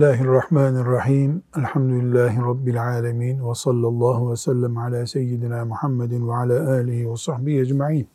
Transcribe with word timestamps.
Bismillahirrahmanirrahim. 0.00 1.42
Elhamdülillahi 1.58 2.36
Rabbil 2.36 2.82
alemin. 2.82 3.48
Ve 3.48 3.54
sallallahu 3.54 4.30
ve 4.30 4.36
sellem 4.36 4.78
ala 4.78 5.06
seyyidina 5.06 5.64
Muhammedin 5.64 6.28
ve 6.28 6.34
ala 6.34 6.70
alihi 6.70 7.10
ve 7.10 7.16
sahbihi 7.16 7.60
ecma'in. 7.60 8.08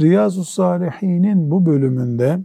Riyazu 0.00 0.44
Salihin'in 0.44 1.50
bu 1.50 1.66
bölümünde 1.66 2.40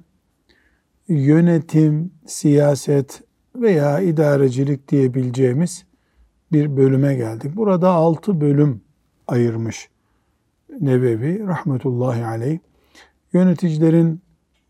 yönetim, 1.08 2.12
siyaset 2.26 3.24
veya 3.56 4.00
idarecilik 4.00 4.92
diyebileceğimiz 4.92 5.86
bir 6.52 6.78
bölüme 6.78 7.16
geldik. 7.16 7.56
Burada 7.56 7.90
altı 7.90 8.42
bölüm 8.42 8.82
ayırmış 9.28 9.90
Nebevi 10.82 11.48
rahmetullahi 11.48 12.26
aleyh. 12.26 12.60
Yöneticilerin 13.34 14.22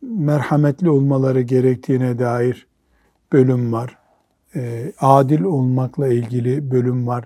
merhametli 0.01 0.89
olmaları 0.89 1.41
gerektiğine 1.41 2.19
dair 2.19 2.67
bölüm 3.33 3.73
var. 3.73 3.97
E, 4.55 4.91
adil 4.99 5.41
olmakla 5.41 6.07
ilgili 6.07 6.71
bölüm 6.71 7.07
var. 7.07 7.25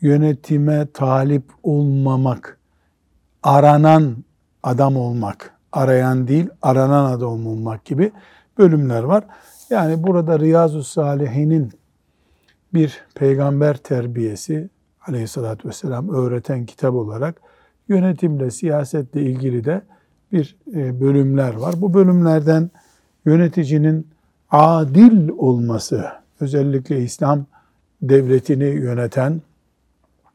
Yönetime 0.00 0.86
talip 0.94 1.44
olmamak, 1.62 2.58
aranan 3.42 4.16
adam 4.62 4.96
olmak, 4.96 5.54
arayan 5.72 6.28
değil 6.28 6.48
aranan 6.62 7.12
adam 7.12 7.46
olmak 7.46 7.84
gibi 7.84 8.12
bölümler 8.58 9.02
var. 9.02 9.24
Yani 9.70 10.02
burada 10.02 10.38
Riyazu 10.38 10.84
Salihin'in 10.84 11.72
bir 12.74 13.00
peygamber 13.14 13.76
terbiyesi 13.76 14.68
aleyhissalatü 15.06 15.68
vesselam 15.68 16.08
öğreten 16.08 16.66
kitap 16.66 16.94
olarak 16.94 17.40
yönetimle, 17.88 18.50
siyasetle 18.50 19.22
ilgili 19.22 19.64
de 19.64 19.82
bir 20.32 20.56
e, 20.74 21.00
bölümler 21.00 21.54
var. 21.54 21.74
Bu 21.76 21.94
bölümlerden 21.94 22.70
yöneticinin 23.24 24.11
adil 24.52 25.28
olması, 25.28 26.12
özellikle 26.40 27.02
İslam 27.02 27.46
devletini 28.02 28.64
yöneten 28.64 29.42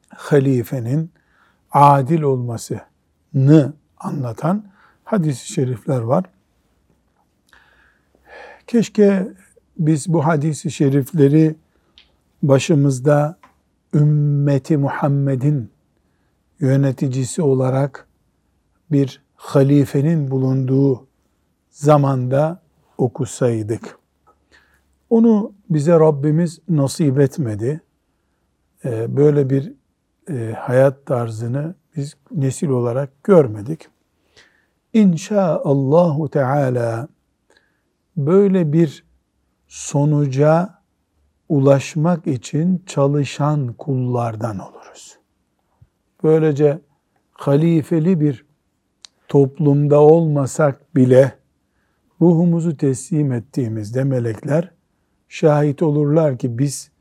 halifenin 0.10 1.12
adil 1.72 2.22
olmasını 2.22 3.73
anlatan 3.98 4.64
hadis-i 5.04 5.54
şerifler 5.54 6.02
var. 6.02 6.26
Keşke 8.68 9.28
biz 9.80 10.14
bu 10.14 10.26
hadis-i 10.26 10.72
şerifleri 10.72 11.56
başımızda 12.44 13.38
ümmeti 13.94 14.78
Muhammed'in 14.78 15.72
yöneticisi 16.60 17.42
olarak 17.42 18.08
bir 18.92 19.22
halifenin 19.36 20.32
bulunduğu 20.32 21.08
zamanda 21.70 22.62
okusaydık. 22.98 23.97
Onu 25.09 25.53
bize 25.69 25.91
Rabbimiz 25.91 26.59
nasip 26.69 27.19
etmedi. 27.19 27.81
Ee, 28.86 29.17
böyle 29.17 29.49
bir 29.49 29.73
e, 30.30 30.53
hayat 30.58 31.05
tarzını 31.05 31.75
biz 31.95 32.17
nesil 32.31 32.67
olarak 32.67 33.23
görmedik. 33.23 33.88
İnşaallahu 34.94 36.30
Teala 36.30 37.08
böyle 38.17 38.73
bir 38.73 39.05
sonuca 39.67 40.77
ulaşmak 41.49 42.27
için 42.27 42.83
çalışan 42.86 43.73
kullardan 43.73 44.59
oluruz. 44.59 45.17
Böylece 46.23 46.80
halifeli 47.32 48.20
bir 48.20 48.45
toplumda 49.27 49.99
olmasak 49.99 50.95
bile 50.95 51.33
ruhumuzu 52.21 52.77
teslim 52.77 53.32
ettiğimizde 53.32 54.03
melekler 54.03 54.77
şahit 55.30 55.82
olurlar 55.82 56.38
ki 56.38 56.58
biz 56.58 56.92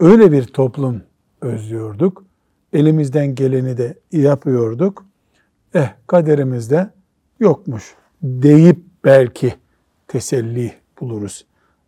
öyle 0.00 0.32
bir 0.32 0.44
toplum 0.44 1.02
özlüyorduk. 1.40 2.24
Elimizden 2.72 3.34
geleni 3.34 3.76
de 3.76 3.98
yapıyorduk. 4.12 5.06
Eh 5.74 5.94
kaderimizde 6.06 6.90
yokmuş 7.40 7.94
deyip 8.22 8.78
belki 9.04 9.54
teselli 10.08 10.74
buluruz 11.00 11.46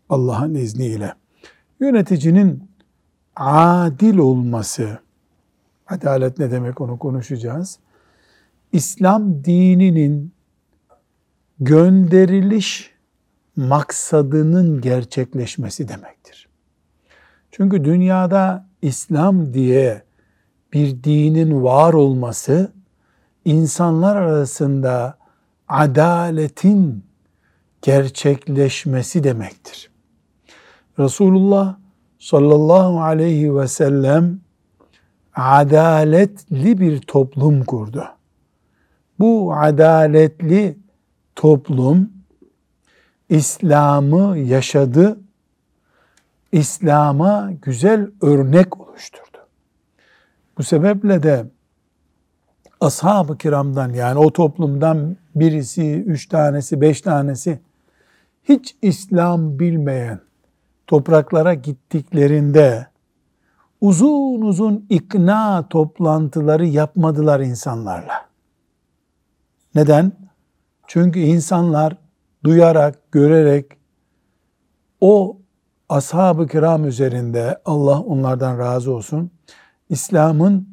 Allah'ın 0.08 0.54
izniyle. 0.54 1.14
Yöneticinin 1.80 2.70
adil 3.36 4.18
olması, 4.18 4.98
adalet 5.86 6.38
ne 6.38 6.50
demek 6.50 6.80
onu 6.80 6.98
konuşacağız. 6.98 7.78
İslam 8.72 9.44
dininin 9.44 10.32
gönderiliş 11.60 12.95
maksadının 13.56 14.80
gerçekleşmesi 14.80 15.88
demektir. 15.88 16.48
Çünkü 17.50 17.84
dünyada 17.84 18.66
İslam 18.82 19.54
diye 19.54 20.02
bir 20.72 21.04
dinin 21.04 21.62
var 21.62 21.92
olması 21.92 22.72
insanlar 23.44 24.16
arasında 24.16 25.18
adaletin 25.68 27.04
gerçekleşmesi 27.82 29.24
demektir. 29.24 29.90
Resulullah 30.98 31.76
sallallahu 32.18 33.02
aleyhi 33.02 33.56
ve 33.56 33.68
sellem 33.68 34.40
adaletli 35.34 36.80
bir 36.80 37.00
toplum 37.00 37.64
kurdu. 37.64 38.04
Bu 39.18 39.54
adaletli 39.54 40.78
toplum 41.36 42.15
İslam'ı 43.28 44.38
yaşadı, 44.38 45.18
İslam'a 46.52 47.50
güzel 47.62 48.10
örnek 48.22 48.80
oluşturdu. 48.80 49.38
Bu 50.58 50.62
sebeple 50.62 51.22
de 51.22 51.46
ashab-ı 52.80 53.38
kiramdan 53.38 53.92
yani 53.92 54.18
o 54.18 54.32
toplumdan 54.32 55.16
birisi, 55.34 55.94
üç 55.94 56.26
tanesi, 56.28 56.80
beş 56.80 57.00
tanesi 57.00 57.60
hiç 58.44 58.76
İslam 58.82 59.58
bilmeyen 59.58 60.20
topraklara 60.86 61.54
gittiklerinde 61.54 62.86
uzun 63.80 64.40
uzun 64.40 64.86
ikna 64.88 65.68
toplantıları 65.68 66.66
yapmadılar 66.66 67.40
insanlarla. 67.40 68.26
Neden? 69.74 70.12
Çünkü 70.86 71.20
insanlar 71.20 71.96
duyarak, 72.46 73.12
görerek 73.12 73.66
o 75.00 75.38
ashab-ı 75.88 76.46
kiram 76.46 76.84
üzerinde 76.84 77.60
Allah 77.64 78.00
onlardan 78.00 78.58
razı 78.58 78.92
olsun 78.92 79.30
İslam'ın 79.88 80.68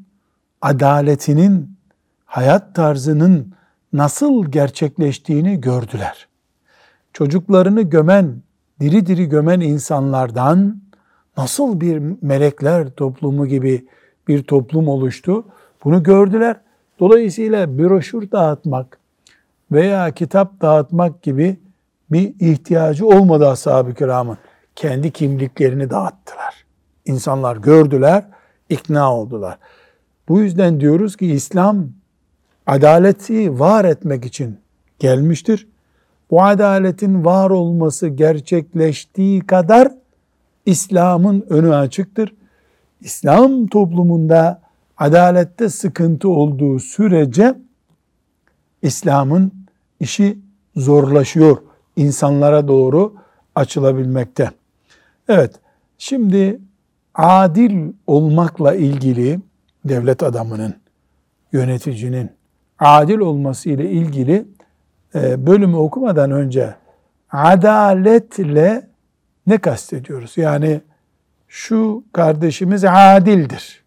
adaletinin 0.62 1.78
hayat 2.26 2.76
tarzının 2.76 3.54
nasıl 3.94 4.52
gerçekleştiğini 4.52 5.62
gördüler. 5.62 6.28
Çocuklarını 7.14 7.82
gömen, 7.82 8.42
diri 8.80 9.06
diri 9.06 9.30
gömen 9.30 9.60
insanlardan 9.60 10.82
nasıl 11.38 11.82
bir 11.82 12.02
melekler 12.22 12.90
toplumu 12.90 13.46
gibi 13.46 13.88
bir 14.28 14.44
toplum 14.44 14.88
oluştu? 14.88 15.46
Bunu 15.84 16.04
gördüler. 16.04 16.56
Dolayısıyla 17.00 17.78
broşür 17.78 18.32
dağıtmak 18.32 19.00
veya 19.72 20.12
kitap 20.12 20.62
dağıtmak 20.62 21.22
gibi 21.22 21.58
bir 22.14 22.34
ihtiyacı 22.40 23.08
olmadı 23.08 23.48
ashab-ı 23.50 23.94
kiramın. 23.94 24.38
Kendi 24.76 25.12
kimliklerini 25.12 25.90
dağıttılar. 25.90 26.66
İnsanlar 27.06 27.58
gördüler, 27.58 28.26
ikna 28.70 29.16
oldular. 29.16 29.58
Bu 30.30 30.42
yüzden 30.42 30.80
diyoruz 30.80 31.16
ki 31.16 31.32
İslam 31.32 31.88
adaleti 32.68 33.60
var 33.60 33.86
etmek 33.86 34.26
için 34.26 34.58
gelmiştir. 35.00 35.68
Bu 36.32 36.44
adaletin 36.44 37.26
var 37.26 37.50
olması 37.50 38.08
gerçekleştiği 38.08 39.42
kadar 39.42 39.92
İslam'ın 40.66 41.46
önü 41.50 41.76
açıktır. 41.76 42.36
İslam 43.02 43.68
toplumunda 43.68 44.62
adalette 44.98 45.70
sıkıntı 45.70 46.30
olduğu 46.30 46.80
sürece 46.80 47.56
İslam'ın 48.82 49.52
işi 50.00 50.38
zorlaşıyor 50.76 51.58
insanlara 51.96 52.68
doğru 52.68 53.16
açılabilmekte. 53.56 54.52
Evet, 55.28 55.56
şimdi 55.98 56.60
adil 57.16 57.92
olmakla 58.08 58.76
ilgili 58.76 59.40
devlet 59.86 60.24
adamının, 60.24 60.76
yöneticinin 61.52 62.30
adil 62.80 63.18
olması 63.18 63.70
ile 63.70 63.92
ilgili 63.92 64.46
e, 65.16 65.48
bölümü 65.48 65.76
okumadan 65.76 66.32
önce 66.32 66.76
adaletle 67.32 68.88
ne 69.48 69.58
kastediyoruz? 69.58 70.38
Yani 70.38 70.82
şu 71.48 72.04
kardeşimiz 72.14 72.86
adildir. 72.86 73.84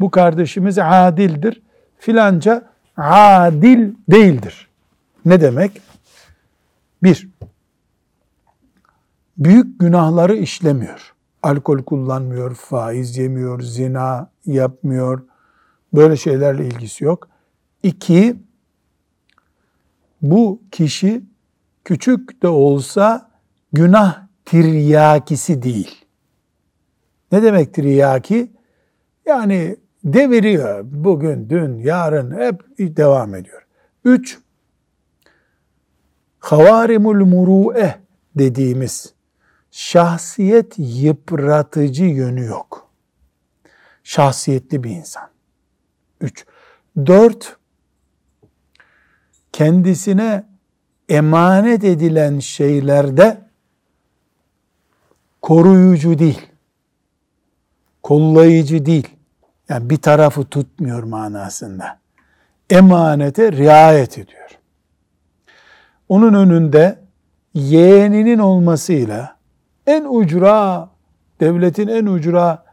Bu 0.00 0.10
kardeşimiz 0.10 0.78
adildir. 0.78 1.62
Filanca 1.98 2.62
adil 2.96 3.92
değildir. 4.08 4.68
Ne 5.24 5.40
demek? 5.40 5.89
Bir, 7.02 7.28
büyük 9.38 9.80
günahları 9.80 10.36
işlemiyor. 10.36 11.14
Alkol 11.42 11.82
kullanmıyor, 11.82 12.54
faiz 12.54 13.16
yemiyor, 13.16 13.60
zina 13.60 14.30
yapmıyor. 14.46 15.22
Böyle 15.94 16.16
şeylerle 16.16 16.66
ilgisi 16.66 17.04
yok. 17.04 17.28
İki, 17.82 18.36
bu 20.22 20.62
kişi 20.70 21.22
küçük 21.84 22.42
de 22.42 22.48
olsa 22.48 23.30
günah 23.72 24.26
tiryakisi 24.44 25.62
değil. 25.62 26.04
Ne 27.32 27.42
demek 27.42 27.74
tiryaki? 27.74 28.52
Yani 29.26 29.76
deviriyor. 30.04 30.84
Bugün, 30.84 31.50
dün, 31.50 31.78
yarın 31.78 32.30
hep 32.38 32.62
devam 32.78 33.34
ediyor. 33.34 33.66
Üç, 34.04 34.38
havarimul 36.40 37.26
muru'e 37.26 38.00
dediğimiz 38.34 39.14
şahsiyet 39.70 40.74
yıpratıcı 40.78 42.04
yönü 42.04 42.44
yok. 42.44 42.90
Şahsiyetli 44.04 44.84
bir 44.84 44.90
insan. 44.90 45.28
Üç. 46.20 46.46
Dört, 47.06 47.56
kendisine 49.52 50.46
emanet 51.08 51.84
edilen 51.84 52.38
şeylerde 52.38 53.40
koruyucu 55.42 56.18
değil, 56.18 56.46
kollayıcı 58.02 58.86
değil. 58.86 59.08
Yani 59.68 59.90
bir 59.90 59.96
tarafı 59.96 60.44
tutmuyor 60.44 61.02
manasında. 61.02 61.98
Emanete 62.70 63.52
riayet 63.52 64.18
ediyor. 64.18 64.59
Onun 66.10 66.34
önünde 66.34 66.98
yeğeninin 67.54 68.38
olmasıyla 68.38 69.36
en 69.86 70.04
ucra, 70.08 70.88
devletin 71.40 71.88
en 71.88 72.06
ucra 72.06 72.64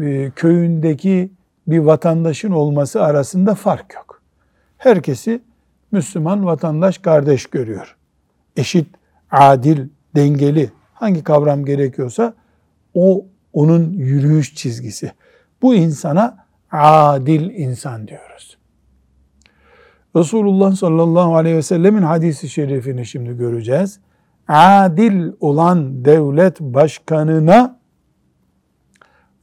e, 0.00 0.30
köyündeki 0.36 1.32
bir 1.66 1.78
vatandaşın 1.78 2.50
olması 2.50 3.02
arasında 3.02 3.54
fark 3.54 3.94
yok. 3.94 4.22
Herkesi 4.78 5.42
Müslüman 5.92 6.46
vatandaş 6.46 6.98
kardeş 6.98 7.46
görüyor. 7.46 7.96
Eşit, 8.56 8.88
adil, 9.30 9.88
dengeli 10.14 10.70
hangi 10.94 11.24
kavram 11.24 11.64
gerekiyorsa 11.64 12.34
o 12.94 13.24
onun 13.52 13.92
yürüyüş 13.92 14.54
çizgisi. 14.54 15.12
Bu 15.62 15.74
insana 15.74 16.46
adil 16.72 17.50
insan 17.50 18.08
diyoruz. 18.08 18.55
Resulullah 20.16 20.72
sallallahu 20.72 21.36
aleyhi 21.36 21.56
ve 21.56 21.62
sellemin 21.62 22.02
hadisi 22.02 22.48
şerifini 22.48 23.06
şimdi 23.06 23.36
göreceğiz. 23.36 24.00
Adil 24.48 25.32
olan 25.40 26.04
devlet 26.04 26.60
başkanına 26.60 27.80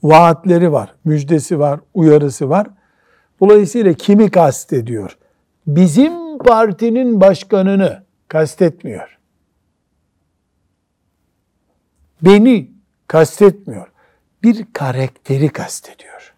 vaatleri 0.03 0.71
var, 0.71 0.95
müjdesi 1.05 1.59
var, 1.59 1.79
uyarısı 1.93 2.49
var. 2.49 2.67
Dolayısıyla 3.39 3.93
kimi 3.93 4.31
kastediyor? 4.31 5.17
Bizim 5.67 6.37
partinin 6.37 7.21
başkanını 7.21 8.03
kastetmiyor. 8.27 9.19
Beni 12.21 12.71
kastetmiyor. 13.07 13.87
Bir 14.43 14.65
karakteri 14.73 15.49
kastediyor. 15.49 16.33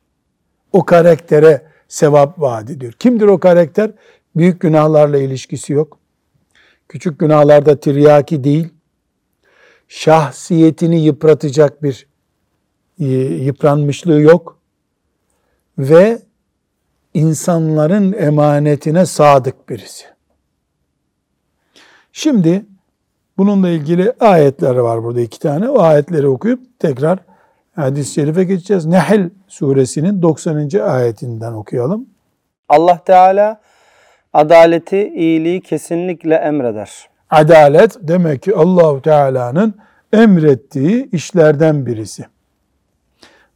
O 0.74 0.86
karaktere 0.86 1.62
sevap 1.88 2.40
vaat 2.40 2.70
ediyor. 2.70 2.94
Kimdir 2.94 3.28
o 3.28 3.40
karakter? 3.40 3.92
Büyük 4.36 4.62
günahlarla 4.62 5.18
ilişkisi 5.18 5.74
yok. 5.74 6.00
Küçük 6.90 7.20
günahlarda 7.20 7.80
tiryaki 7.80 8.44
değil. 8.44 8.70
Şahsiyetini 9.88 11.04
yıpratacak 11.04 11.84
bir 11.84 12.08
e, 13.00 13.06
yıpranmışlığı 13.06 14.22
yok. 14.22 14.60
Ve 15.78 16.22
insanların 17.14 18.14
emanetine 18.14 19.06
sadık 19.06 19.70
birisi. 19.70 20.06
Şimdi 22.12 22.66
bununla 23.38 23.70
ilgili 23.70 24.14
ayetler 24.20 24.76
var 24.76 25.04
burada 25.04 25.22
iki 25.22 25.40
tane. 25.40 25.70
O 25.70 25.80
ayetleri 25.80 26.28
okuyup 26.28 26.80
tekrar 26.80 27.20
hadis-i 27.76 28.14
şerife 28.14 28.44
geçeceğiz. 28.44 28.86
Nehl 28.86 29.30
suresinin 29.48 30.22
90. 30.22 30.70
ayetinden 30.80 31.54
okuyalım. 31.54 32.10
Allah 32.70 33.04
Teala 33.04 33.62
adaleti, 34.36 35.14
iyiliği 35.16 35.62
kesinlikle 35.62 36.36
emreder. 36.36 37.10
Adalet 37.30 37.98
demek 38.02 38.42
ki 38.42 38.56
Allahu 38.56 39.02
Teala'nın 39.02 39.74
emrettiği 40.14 41.10
işlerden 41.12 41.86
birisi. 41.86 42.26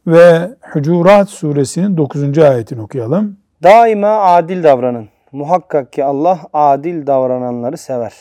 Ve 0.06 0.50
Hucurat 0.72 1.30
suresinin 1.30 1.96
9. 1.96 2.38
ayetini 2.38 2.82
okuyalım. 2.82 3.36
Daima 3.62 4.20
adil 4.20 4.62
davranın. 4.62 5.08
Muhakkak 5.32 5.92
ki 5.92 6.04
Allah 6.04 6.40
adil 6.52 7.06
davrananları 7.06 7.76
sever. 7.76 8.12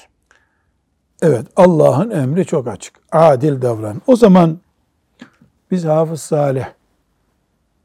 Evet 1.21 1.45
Allah'ın 1.56 2.09
emri 2.09 2.45
çok 2.45 2.67
açık. 2.67 2.95
Adil 3.11 3.61
davran. 3.61 4.01
O 4.07 4.15
zaman 4.15 4.57
biz 5.71 5.85
Hafız 5.85 6.21
Salih 6.21 6.65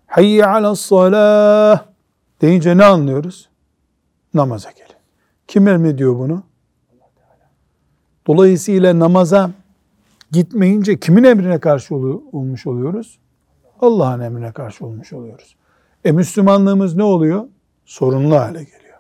hayye 0.06 0.47
ala 0.47 0.76
salah 0.76 1.85
deyince 2.41 2.76
ne 2.76 2.85
anlıyoruz? 2.85 3.49
Namaza 4.35 4.71
gelin. 4.71 4.97
Kim 5.49 5.69
emrediyor 5.69 6.19
bunu? 6.19 6.43
Dolayısıyla 8.27 8.99
namaza 8.99 9.51
gitmeyince 10.33 11.01
kimin 11.01 11.25
emrine 11.25 11.61
karşı 11.61 11.95
olmuş 11.95 12.67
oluyoruz? 12.67 13.19
Allah'ın 13.81 14.21
emrine 14.21 14.53
karşı 14.53 14.87
olmuş 14.87 15.13
oluyoruz. 15.13 15.57
E 16.05 16.13
Müslümanlığımız 16.13 16.97
ne 16.97 17.03
oluyor? 17.03 17.45
Sorunlu 17.85 18.37
hale 18.37 18.65
geliyor. 18.65 18.99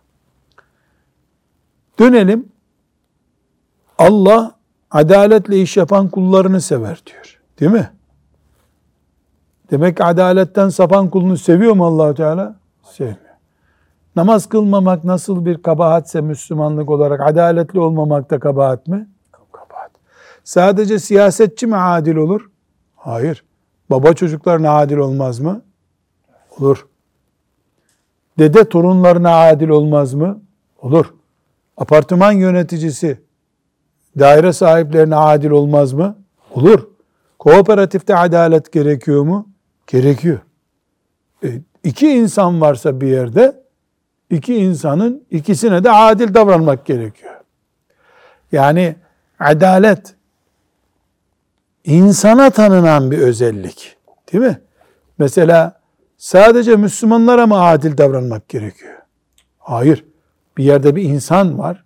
Dönelim. 1.98 2.48
Allah 3.98 4.54
adaletle 4.90 5.60
iş 5.62 5.76
yapan 5.76 6.08
kullarını 6.08 6.60
sever 6.60 7.02
diyor. 7.06 7.40
Değil 7.60 7.72
mi? 7.72 7.90
Demek 9.70 9.96
ki 9.96 10.04
adaletten 10.04 10.68
sapan 10.68 11.10
kulunu 11.10 11.36
seviyor 11.36 11.72
mu 11.72 11.86
allah 11.86 12.14
Teala? 12.14 12.56
Sevmiyor. 12.82 13.23
Namaz 14.16 14.48
kılmamak 14.48 15.04
nasıl 15.04 15.44
bir 15.44 15.62
kabahatse 15.62 16.20
Müslümanlık 16.20 16.90
olarak 16.90 17.20
adaletli 17.20 17.80
olmamak 17.80 18.30
da 18.30 18.38
kabahat 18.38 18.86
mi? 18.86 19.08
Kabahat. 19.52 19.90
Sadece 20.44 20.98
siyasetçi 20.98 21.66
mi 21.66 21.76
adil 21.76 22.16
olur? 22.16 22.50
Hayır. 22.96 23.44
Baba 23.90 24.12
çocuklarına 24.12 24.70
adil 24.78 24.96
olmaz 24.96 25.40
mı? 25.40 25.62
Olur. 26.58 26.86
Dede 28.38 28.68
torunlarına 28.68 29.36
adil 29.36 29.68
olmaz 29.68 30.14
mı? 30.14 30.42
Olur. 30.82 31.14
Apartman 31.76 32.32
yöneticisi 32.32 33.20
daire 34.18 34.52
sahiplerine 34.52 35.16
adil 35.16 35.50
olmaz 35.50 35.92
mı? 35.92 36.16
Olur. 36.54 36.88
Kooperatifte 37.38 38.16
adalet 38.16 38.72
gerekiyor 38.72 39.22
mu? 39.22 39.48
Gerekiyor. 39.86 40.38
E, 41.44 41.48
iki 41.84 42.08
insan 42.08 42.60
varsa 42.60 43.00
bir 43.00 43.06
yerde 43.06 43.63
iki 44.34 44.54
insanın 44.54 45.24
ikisine 45.30 45.84
de 45.84 45.90
adil 45.90 46.34
davranmak 46.34 46.86
gerekiyor. 46.86 47.34
Yani 48.52 48.96
adalet 49.38 50.14
insana 51.84 52.50
tanınan 52.50 53.10
bir 53.10 53.18
özellik. 53.18 53.96
Değil 54.32 54.44
mi? 54.44 54.60
Mesela 55.18 55.80
sadece 56.16 56.76
Müslümanlara 56.76 57.46
mı 57.46 57.60
adil 57.60 57.98
davranmak 57.98 58.48
gerekiyor? 58.48 58.98
Hayır. 59.58 60.04
Bir 60.56 60.64
yerde 60.64 60.96
bir 60.96 61.02
insan 61.02 61.58
var. 61.58 61.84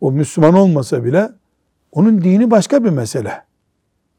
O 0.00 0.12
Müslüman 0.12 0.54
olmasa 0.54 1.04
bile 1.04 1.28
onun 1.92 2.22
dini 2.22 2.50
başka 2.50 2.84
bir 2.84 2.90
mesele. 2.90 3.44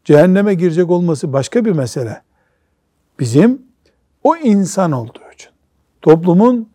Cehenneme 0.03 0.53
girecek 0.53 0.89
olması 0.89 1.33
başka 1.33 1.65
bir 1.65 1.71
mesele. 1.71 2.21
Bizim 3.19 3.61
o 4.23 4.35
insan 4.35 4.91
olduğu 4.91 5.31
için, 5.33 5.51
toplumun 6.01 6.69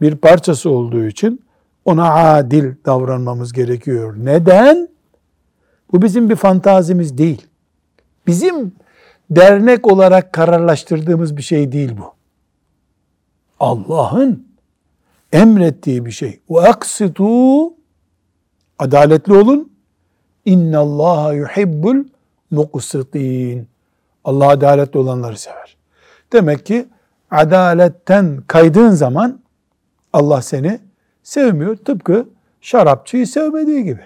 bir 0.00 0.16
parçası 0.16 0.70
olduğu 0.70 1.04
için 1.04 1.44
ona 1.84 2.14
adil 2.14 2.74
davranmamız 2.86 3.52
gerekiyor. 3.52 4.14
Neden? 4.18 4.88
Bu 5.92 6.02
bizim 6.02 6.30
bir 6.30 6.36
fantazimiz 6.36 7.18
değil. 7.18 7.46
Bizim 8.26 8.72
dernek 9.30 9.92
olarak 9.92 10.32
kararlaştırdığımız 10.32 11.36
bir 11.36 11.42
şey 11.42 11.72
değil 11.72 11.92
bu. 11.98 12.14
Allah'ın 13.60 14.46
emrettiği 15.32 16.06
bir 16.06 16.10
şey. 16.10 16.40
Aksitu 16.56 17.74
adaletli 18.78 19.32
olun. 19.32 19.72
İnna 20.44 20.78
Allah 20.78 21.34
yuhibbul 21.34 22.04
muqsitin. 22.50 23.68
Allah 24.24 24.48
adaletli 24.48 24.98
olanları 24.98 25.38
sever. 25.38 25.76
Demek 26.32 26.66
ki 26.66 26.86
adaletten 27.30 28.42
kaydığın 28.46 28.90
zaman 28.90 29.40
Allah 30.12 30.42
seni 30.42 30.80
sevmiyor. 31.22 31.76
Tıpkı 31.76 32.28
şarapçıyı 32.60 33.26
sevmediği 33.26 33.84
gibi. 33.84 34.02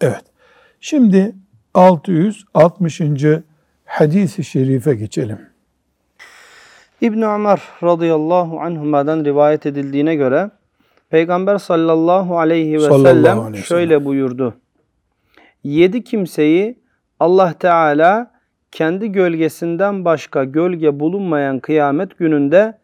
Evet. 0.00 0.24
Şimdi 0.80 1.34
660. 1.74 3.00
hadis-i 3.84 4.44
şerife 4.44 4.94
geçelim. 4.94 5.38
İbn 7.00 7.22
Ömer 7.22 7.60
radıyallahu 7.82 8.60
anhuma'dan 8.60 9.24
rivayet 9.24 9.66
edildiğine 9.66 10.14
göre 10.14 10.50
Peygamber 11.10 11.58
sallallahu 11.58 12.38
aleyhi 12.38 12.74
ve 12.74 12.80
Sallallahu 12.80 13.02
sellem 13.02 13.40
aleyhi 13.40 13.62
ve 13.62 13.66
şöyle 13.66 14.04
buyurdu. 14.04 14.54
Yedi 15.64 16.04
kimseyi 16.04 16.78
Allah 17.20 17.52
Teala 17.52 18.30
kendi 18.72 19.12
gölgesinden 19.12 20.04
başka 20.04 20.44
gölge 20.44 21.00
bulunmayan 21.00 21.60
kıyamet 21.60 22.18
gününde 22.18 22.78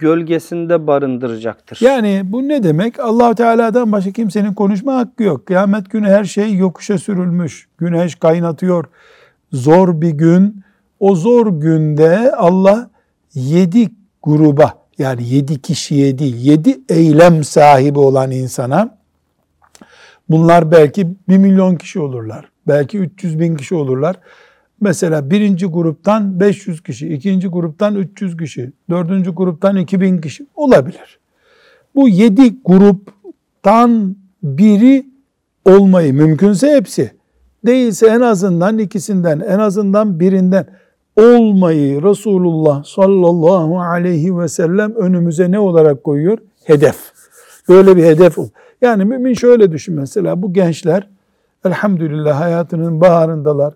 gölgesinde 0.00 0.86
barındıracaktır. 0.86 1.78
Yani 1.80 2.22
bu 2.24 2.48
ne 2.48 2.62
demek? 2.62 3.00
allah 3.00 3.34
Teala'dan 3.34 3.92
başka 3.92 4.12
kimsenin 4.12 4.54
konuşma 4.54 4.96
hakkı 4.96 5.22
yok. 5.22 5.46
Kıyamet 5.46 5.90
günü 5.90 6.06
her 6.06 6.24
şey 6.24 6.54
yokuşa 6.56 6.98
sürülmüş. 6.98 7.68
Güneş 7.78 8.14
kaynatıyor. 8.14 8.84
Zor 9.52 10.00
bir 10.00 10.10
gün. 10.10 10.62
O 11.00 11.14
zor 11.14 11.60
günde 11.60 12.32
Allah 12.32 12.90
yedi 13.34 13.88
gruba 14.22 14.74
yani 14.98 15.28
yedi 15.28 15.62
kişiye 15.62 16.18
değil 16.18 16.36
yedi 16.36 16.80
eylem 16.88 17.44
sahibi 17.44 17.98
olan 17.98 18.30
insana 18.30 18.98
bunlar 20.28 20.72
belki 20.72 21.08
bir 21.28 21.38
milyon 21.38 21.76
kişi 21.76 22.00
olurlar. 22.00 22.50
Belki 22.68 22.98
300 22.98 23.40
bin 23.40 23.56
kişi 23.56 23.74
olurlar. 23.74 24.16
Mesela 24.80 25.30
birinci 25.30 25.66
gruptan 25.66 26.40
500 26.40 26.82
kişi, 26.82 27.08
ikinci 27.08 27.48
gruptan 27.48 27.94
300 27.94 28.36
kişi, 28.36 28.72
dördüncü 28.90 29.30
gruptan 29.34 29.76
2000 29.76 30.18
kişi 30.18 30.46
olabilir. 30.54 31.18
Bu 31.94 32.08
yedi 32.08 32.62
gruptan 32.64 34.16
biri 34.42 35.06
olmayı 35.64 36.14
mümkünse 36.14 36.74
hepsi, 36.74 37.10
değilse 37.66 38.06
en 38.06 38.20
azından 38.20 38.78
ikisinden, 38.78 39.40
en 39.40 39.58
azından 39.58 40.20
birinden 40.20 40.66
olmayı 41.16 42.02
Resulullah 42.02 42.84
sallallahu 42.84 43.80
aleyhi 43.80 44.38
ve 44.38 44.48
sellem 44.48 44.94
önümüze 44.94 45.50
ne 45.50 45.58
olarak 45.58 46.04
koyuyor? 46.04 46.38
Hedef. 46.64 47.12
Böyle 47.68 47.96
bir 47.96 48.04
hedef. 48.04 48.36
Yani 48.82 49.04
mümin 49.04 49.34
şöyle 49.34 49.72
düşün 49.72 49.94
mesela 49.94 50.42
bu 50.42 50.52
gençler 50.52 51.08
elhamdülillah 51.64 52.40
hayatının 52.40 53.00
baharındalar. 53.00 53.74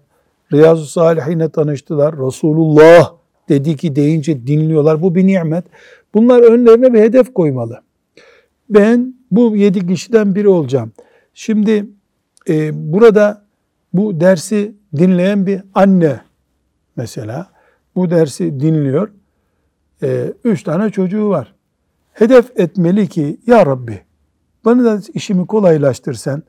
Riyazu 0.53 0.87
Salihine 0.87 1.49
tanıştılar. 1.49 2.19
Resulullah 2.19 3.13
dedi 3.49 3.77
ki 3.77 3.97
deyince 3.97 4.47
dinliyorlar. 4.47 5.03
Bu 5.03 5.15
bir 5.15 5.27
nimet. 5.27 5.65
Bunlar 6.15 6.43
önlerine 6.43 6.95
bir 6.95 7.01
hedef 7.01 7.35
koymalı. 7.35 7.81
Ben 8.71 9.15
bu 9.31 9.57
yedi 9.57 9.87
kişiden 9.87 10.35
biri 10.35 10.49
olacağım. 10.49 10.93
Şimdi 11.35 11.87
e, 12.49 12.71
burada 12.93 13.45
bu 13.93 14.21
dersi 14.21 14.75
dinleyen 14.97 15.47
bir 15.47 15.61
anne 15.75 16.21
mesela 16.97 17.47
bu 17.97 18.11
dersi 18.11 18.61
dinliyor. 18.61 19.09
E, 20.03 20.33
üç 20.45 20.63
tane 20.63 20.91
çocuğu 20.91 21.29
var. 21.29 21.55
Hedef 22.13 22.61
etmeli 22.61 23.09
ki 23.09 23.41
ya 23.47 23.67
Rabbi 23.67 24.01
bana 24.65 24.85
da 24.85 25.01
işimi 25.15 25.47
kolaylaştırsan 25.47 26.43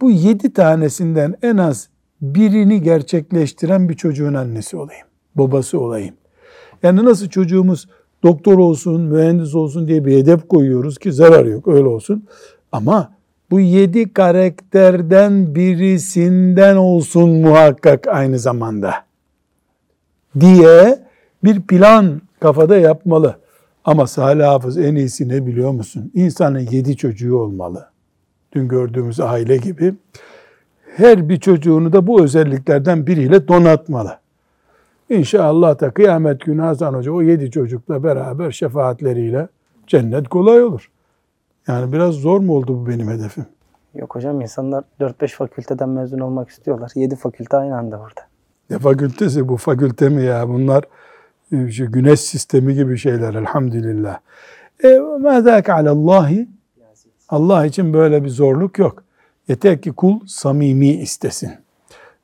bu 0.00 0.10
yedi 0.10 0.52
tanesinden 0.52 1.34
en 1.42 1.56
az 1.56 1.88
birini 2.22 2.82
gerçekleştiren 2.82 3.88
bir 3.88 3.94
çocuğun 3.94 4.34
annesi 4.34 4.76
olayım. 4.76 5.06
Babası 5.34 5.80
olayım. 5.80 6.14
Yani 6.82 7.04
nasıl 7.04 7.28
çocuğumuz 7.28 7.88
doktor 8.22 8.58
olsun, 8.58 9.00
mühendis 9.00 9.54
olsun 9.54 9.88
diye 9.88 10.04
bir 10.04 10.18
hedef 10.18 10.48
koyuyoruz 10.48 10.98
ki 10.98 11.12
zarar 11.12 11.46
yok 11.46 11.68
öyle 11.68 11.86
olsun. 11.86 12.24
Ama 12.72 13.12
bu 13.50 13.60
yedi 13.60 14.12
karakterden 14.12 15.54
birisinden 15.54 16.76
olsun 16.76 17.30
muhakkak 17.30 18.08
aynı 18.08 18.38
zamanda 18.38 18.94
diye 20.40 20.98
bir 21.44 21.60
plan 21.60 22.22
kafada 22.40 22.76
yapmalı. 22.76 23.36
Ama 23.84 24.06
Salih 24.06 24.44
Hafız 24.44 24.78
en 24.78 24.94
iyisi 24.94 25.28
ne 25.28 25.46
biliyor 25.46 25.70
musun? 25.70 26.10
İnsanın 26.14 26.58
yedi 26.58 26.96
çocuğu 26.96 27.36
olmalı. 27.36 27.90
Dün 28.52 28.68
gördüğümüz 28.68 29.20
aile 29.20 29.56
gibi. 29.56 29.94
Her 30.96 31.28
bir 31.28 31.40
çocuğunu 31.40 31.92
da 31.92 32.06
bu 32.06 32.22
özelliklerden 32.22 33.06
biriyle 33.06 33.48
donatmalı. 33.48 34.18
İnşallah 35.08 35.80
da 35.80 35.90
kıyamet 35.90 36.40
günü 36.40 36.60
Hasan 36.60 36.94
Hoca 36.94 37.12
o 37.12 37.22
yedi 37.22 37.50
çocukla 37.50 38.04
beraber 38.04 38.50
şefaatleriyle 38.50 39.48
cennet 39.86 40.28
kolay 40.28 40.64
olur. 40.64 40.90
Yani 41.68 41.92
biraz 41.92 42.14
zor 42.14 42.40
mu 42.40 42.54
oldu 42.54 42.80
bu 42.80 42.88
benim 42.88 43.08
hedefim? 43.08 43.46
Yok 43.94 44.14
hocam 44.14 44.40
insanlar 44.40 44.84
4-5 45.00 45.28
fakülteden 45.28 45.88
mezun 45.88 46.18
olmak 46.18 46.48
istiyorlar. 46.48 46.90
7 46.94 47.16
fakülte 47.16 47.56
aynı 47.56 47.76
anda 47.76 47.98
burada. 48.00 48.20
Ne 48.70 48.78
fakültesi 48.78 49.48
bu 49.48 49.56
fakülte 49.56 50.08
mi 50.08 50.22
ya? 50.22 50.48
Bunlar 50.48 50.84
e, 51.52 51.70
şu 51.70 51.92
güneş 51.92 52.20
sistemi 52.20 52.74
gibi 52.74 52.98
şeyler 52.98 53.34
elhamdülillah. 53.34 54.18
E, 54.84 54.98
mâzâke 54.98 55.72
alallâhi 55.72 56.48
Allah 57.28 57.66
için 57.66 57.92
böyle 57.92 58.24
bir 58.24 58.28
zorluk 58.28 58.78
yok. 58.78 59.04
Yeter 59.50 59.80
ki 59.80 59.92
kul 59.92 60.20
samimi 60.26 60.88
istesin. 60.88 61.50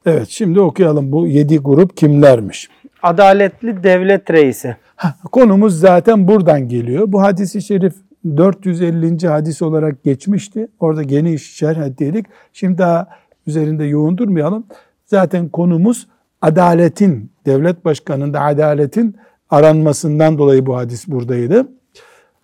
Evet 0.07 0.29
şimdi 0.29 0.61
okuyalım 0.61 1.13
bu 1.13 1.27
yedi 1.27 1.59
grup 1.59 1.97
kimlermiş? 1.97 2.69
Adaletli 3.03 3.83
devlet 3.83 4.31
reisi. 4.31 4.77
Heh, 4.97 5.09
konumuz 5.33 5.81
zaten 5.81 6.29
buradan 6.29 6.69
geliyor. 6.69 7.13
Bu 7.13 7.23
hadisi 7.23 7.63
şerif 7.63 7.95
450. 8.37 9.29
hadis 9.29 9.63
olarak 9.63 10.05
geçmişti. 10.05 10.69
Orada 10.81 11.03
geniş 11.03 11.57
şerh 11.57 11.77
ettik. 11.77 12.27
Şimdi 12.53 12.79
daha 12.79 13.09
üzerinde 13.47 13.85
yoğun 13.85 14.19
durmayalım. 14.19 14.67
Zaten 15.05 15.49
konumuz 15.49 16.07
adaletin, 16.43 17.31
devlet 17.47 17.85
başkanında 17.85 18.41
adaletin 18.41 19.17
aranmasından 19.51 20.39
dolayı 20.39 20.67
bu 20.67 20.77
hadis 20.77 21.09
buradaydı. 21.09 21.69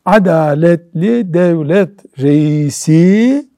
Adaletli 0.05 1.35
devlet 1.35 2.21
reisi 2.21 3.52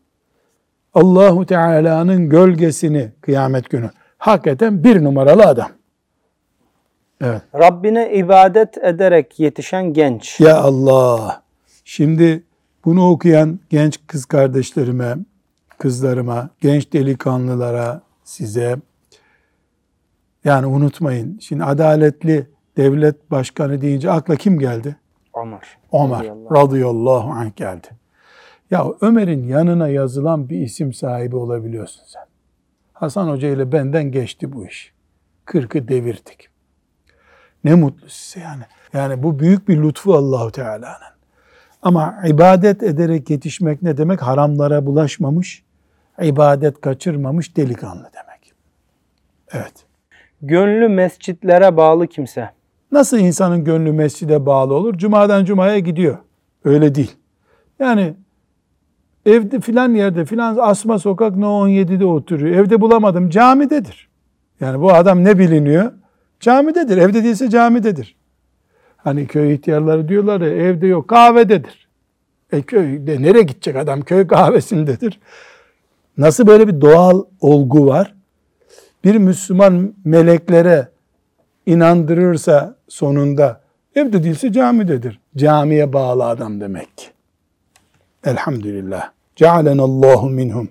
Allahu 0.94 1.46
Teala'nın 1.46 2.28
gölgesini 2.28 3.12
kıyamet 3.20 3.70
günü 3.70 3.90
hak 4.18 4.46
eden 4.46 4.84
bir 4.84 5.04
numaralı 5.04 5.42
adam. 5.42 5.68
Evet. 7.20 7.42
Rabbine 7.54 8.12
ibadet 8.14 8.78
ederek 8.78 9.40
yetişen 9.40 9.92
genç. 9.92 10.40
Ya 10.40 10.56
Allah. 10.56 11.42
Şimdi 11.84 12.42
bunu 12.84 13.10
okuyan 13.10 13.60
genç 13.70 14.00
kız 14.06 14.24
kardeşlerime, 14.24 15.16
kızlarıma, 15.78 16.50
genç 16.60 16.92
delikanlılara, 16.92 18.00
size 18.24 18.76
yani 20.44 20.66
unutmayın. 20.66 21.38
Şimdi 21.38 21.64
adaletli 21.64 22.46
devlet 22.76 23.30
başkanı 23.30 23.80
deyince 23.80 24.10
akla 24.10 24.36
kim 24.36 24.58
geldi? 24.58 24.96
Ömer. 25.42 25.78
Ömer 25.92 26.26
radıyallahu 26.52 27.30
anh 27.30 27.56
geldi. 27.56 27.86
Ya 28.74 28.86
Ömer'in 29.00 29.46
yanına 29.46 29.88
yazılan 29.88 30.48
bir 30.48 30.60
isim 30.60 30.92
sahibi 30.92 31.36
olabiliyorsun 31.36 32.02
sen. 32.06 32.22
Hasan 32.92 33.28
Hoca 33.28 33.48
ile 33.48 33.72
benden 33.72 34.04
geçti 34.12 34.52
bu 34.52 34.66
iş. 34.66 34.92
Kırkı 35.44 35.88
devirdik. 35.88 36.48
Ne 37.64 37.74
mutlu 37.74 38.08
size 38.08 38.40
yani. 38.40 38.62
Yani 38.92 39.22
bu 39.22 39.38
büyük 39.38 39.68
bir 39.68 39.82
lütfu 39.82 40.14
Allahu 40.14 40.52
Teala'nın. 40.52 41.14
Ama 41.82 42.22
ibadet 42.26 42.82
ederek 42.82 43.30
yetişmek 43.30 43.82
ne 43.82 43.96
demek? 43.96 44.22
Haramlara 44.22 44.86
bulaşmamış, 44.86 45.64
ibadet 46.22 46.80
kaçırmamış 46.80 47.56
delikanlı 47.56 48.10
demek. 48.14 48.52
Evet. 49.52 49.74
Gönlü 50.42 50.88
mescitlere 50.88 51.76
bağlı 51.76 52.06
kimse. 52.06 52.50
Nasıl 52.92 53.18
insanın 53.18 53.64
gönlü 53.64 53.92
mescide 53.92 54.46
bağlı 54.46 54.74
olur? 54.74 54.98
Cumadan 54.98 55.44
cumaya 55.44 55.78
gidiyor. 55.78 56.18
Öyle 56.64 56.94
değil. 56.94 57.16
Yani 57.78 58.14
evde 59.26 59.60
filan 59.60 59.94
yerde 59.94 60.24
filan 60.24 60.58
asma 60.60 60.98
sokak 60.98 61.36
no 61.36 61.68
17'de 61.68 62.04
oturuyor. 62.04 62.56
Evde 62.56 62.80
bulamadım 62.80 63.30
camidedir. 63.30 64.08
Yani 64.60 64.80
bu 64.80 64.92
adam 64.92 65.24
ne 65.24 65.38
biliniyor? 65.38 65.92
Camidedir. 66.40 66.96
Evde 66.96 67.24
değilse 67.24 67.50
camidedir. 67.50 68.16
Hani 68.96 69.26
köy 69.26 69.54
ihtiyarları 69.54 70.08
diyorlar 70.08 70.40
ya 70.40 70.48
evde 70.48 70.86
yok 70.86 71.08
kahvededir. 71.08 71.88
E 72.52 72.62
köyde 72.62 73.22
nereye 73.22 73.42
gidecek 73.42 73.76
adam? 73.76 74.02
Köy 74.02 74.26
kahvesindedir. 74.26 75.20
Nasıl 76.18 76.46
böyle 76.46 76.68
bir 76.68 76.80
doğal 76.80 77.22
olgu 77.40 77.86
var? 77.86 78.14
Bir 79.04 79.16
Müslüman 79.16 79.94
meleklere 80.04 80.88
inandırırsa 81.66 82.76
sonunda 82.88 83.60
evde 83.94 84.22
değilse 84.22 84.52
camidedir. 84.52 85.20
Camiye 85.36 85.92
bağlı 85.92 86.24
adam 86.24 86.60
demek 86.60 86.98
ki. 86.98 87.06
Elhamdülillah. 88.24 89.13
Cealenallahu 89.36 90.30
minhum. 90.30 90.68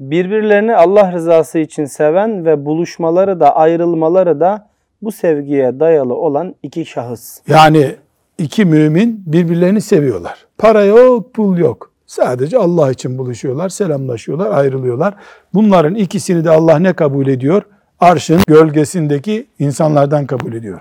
Birbirlerini 0.00 0.76
Allah 0.76 1.12
rızası 1.12 1.58
için 1.58 1.84
seven 1.84 2.44
ve 2.46 2.64
buluşmaları 2.64 3.40
da 3.40 3.56
ayrılmaları 3.56 4.40
da 4.40 4.68
bu 5.02 5.12
sevgiye 5.12 5.80
dayalı 5.80 6.14
olan 6.14 6.54
iki 6.62 6.86
şahıs. 6.86 7.40
Yani 7.48 7.96
iki 8.38 8.64
mümin 8.64 9.22
birbirlerini 9.26 9.80
seviyorlar. 9.80 10.46
Para 10.58 10.84
yok, 10.84 11.34
pul 11.34 11.58
yok. 11.58 11.90
Sadece 12.06 12.58
Allah 12.58 12.90
için 12.90 13.18
buluşuyorlar, 13.18 13.68
selamlaşıyorlar, 13.68 14.50
ayrılıyorlar. 14.50 15.14
Bunların 15.54 15.94
ikisini 15.94 16.44
de 16.44 16.50
Allah 16.50 16.78
ne 16.78 16.92
kabul 16.92 17.26
ediyor? 17.26 17.62
Arşın 18.00 18.40
gölgesindeki 18.46 19.46
insanlardan 19.58 20.26
kabul 20.26 20.52
ediyor. 20.52 20.80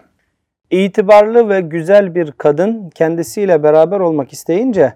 İtibarlı 0.72 1.50
ve 1.50 1.62
güzel 1.62 2.16
bir 2.16 2.32
kadın 2.32 2.90
kendisiyle 2.90 3.64
beraber 3.64 4.00
olmak 4.00 4.34
isteyince 4.34 4.94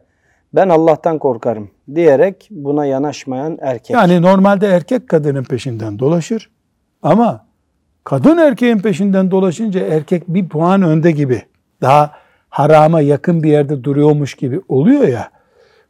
ben 0.54 0.70
Allah'tan 0.70 1.20
korkarım 1.20 1.72
diyerek 1.96 2.48
buna 2.52 2.86
yanaşmayan 2.86 3.58
erkek. 3.62 3.90
Yani 3.90 4.22
normalde 4.22 4.68
erkek 4.68 5.10
kadının 5.10 5.44
peşinden 5.44 6.00
dolaşır 6.00 6.50
ama 7.02 7.46
kadın 8.04 8.38
erkeğin 8.38 8.80
peşinden 8.80 9.32
dolaşınca 9.32 9.80
erkek 9.80 10.28
bir 10.28 10.50
puan 10.50 10.82
önde 10.82 11.12
gibi 11.12 11.42
daha 11.82 12.12
harama 12.50 13.02
yakın 13.02 13.44
bir 13.44 13.52
yerde 13.52 13.84
duruyormuş 13.84 14.36
gibi 14.36 14.62
oluyor 14.70 15.08
ya. 15.08 15.32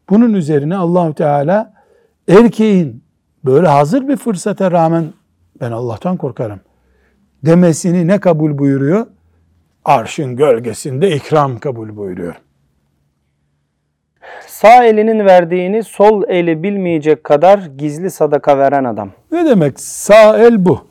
Bunun 0.10 0.34
üzerine 0.34 0.76
Allahu 0.76 1.14
Teala 1.14 1.74
erkeğin 2.28 3.04
böyle 3.46 3.68
hazır 3.68 4.08
bir 4.08 4.18
fırsata 4.18 4.72
rağmen 4.72 5.06
ben 5.62 5.72
Allah'tan 5.72 6.18
korkarım 6.18 6.60
demesini 7.46 8.08
ne 8.08 8.20
kabul 8.20 8.58
buyuruyor? 8.58 9.08
Arşın 9.86 10.36
gölgesinde 10.36 11.16
ikram 11.16 11.60
kabul 11.60 11.96
buyuruyor. 11.96 12.36
Sağ 14.48 14.84
elinin 14.86 15.26
verdiğini 15.26 15.84
sol 15.84 16.24
eli 16.28 16.64
bilmeyecek 16.64 17.24
kadar 17.24 17.60
gizli 17.78 18.12
sadaka 18.12 18.58
veren 18.58 18.84
adam. 18.84 19.12
Ne 19.32 19.46
demek? 19.46 19.80
Sağ 19.80 20.38
el 20.38 20.66
bu. 20.66 20.88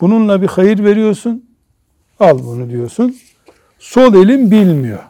Bununla 0.00 0.42
bir 0.42 0.46
hayır 0.46 0.84
veriyorsun. 0.84 1.48
Al 2.20 2.38
bunu 2.44 2.70
diyorsun. 2.70 3.16
Sol 3.78 4.14
elin 4.14 4.50
bilmiyor. 4.50 5.02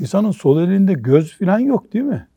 İnsanın 0.00 0.30
sol 0.30 0.62
elinde 0.62 0.92
göz 0.92 1.38
falan 1.38 1.58
yok 1.58 1.92
değil 1.92 2.04
mi? 2.04 2.28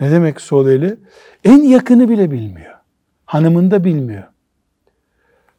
Ne 0.00 0.10
demek 0.10 0.40
sol 0.40 0.68
eli? 0.68 0.96
En 1.44 1.62
yakını 1.62 2.08
bile 2.08 2.30
bilmiyor. 2.30 2.74
Hanımın 3.26 3.70
da 3.70 3.84
bilmiyor. 3.84 4.22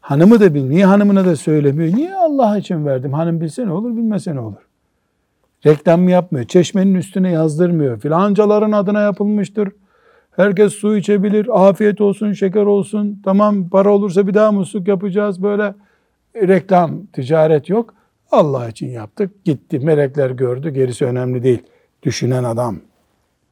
Hanımı 0.02 0.40
da 0.40 0.54
bilmiyor. 0.54 0.76
Niye 0.76 0.86
hanımına 0.86 1.26
da 1.26 1.36
söylemiyor? 1.36 1.98
Niye 1.98 2.16
Allah 2.16 2.58
için 2.58 2.86
verdim? 2.86 3.14
Hanım 3.14 3.42
bilse 3.42 3.66
ne 3.66 3.72
olur, 3.72 3.98
bilmese 3.98 4.36
ne 4.36 4.40
olur? 4.40 4.68
Reklam 5.66 6.10
yapmıyor. 6.10 6.46
Çeşmenin 6.46 6.96
üstüne 6.96 7.32
yazdırmıyor. 7.32 8.00
Filancaların 8.00 8.72
adına 8.72 9.02
yapılmıştır. 9.02 9.70
Herkes 10.36 10.74
su 10.74 10.98
içebilir. 10.98 11.68
Afiyet 11.70 12.02
olsun, 12.02 12.34
şeker 12.34 12.66
olsun. 12.66 13.22
Tamam 13.26 13.70
para 13.70 13.92
olursa 13.92 14.28
bir 14.28 14.34
daha 14.34 14.52
musluk 14.52 14.88
yapacağız. 14.88 15.44
Böyle 15.44 15.74
reklam, 16.36 17.06
ticaret 17.06 17.70
yok. 17.70 17.94
Allah 18.32 18.70
için 18.70 18.88
yaptık. 18.88 19.46
Gitti. 19.46 19.80
Melekler 19.80 20.30
gördü. 20.30 20.70
Gerisi 20.70 21.06
önemli 21.06 21.44
değil. 21.44 21.64
Düşünen 22.04 22.44
adam. 22.44 22.78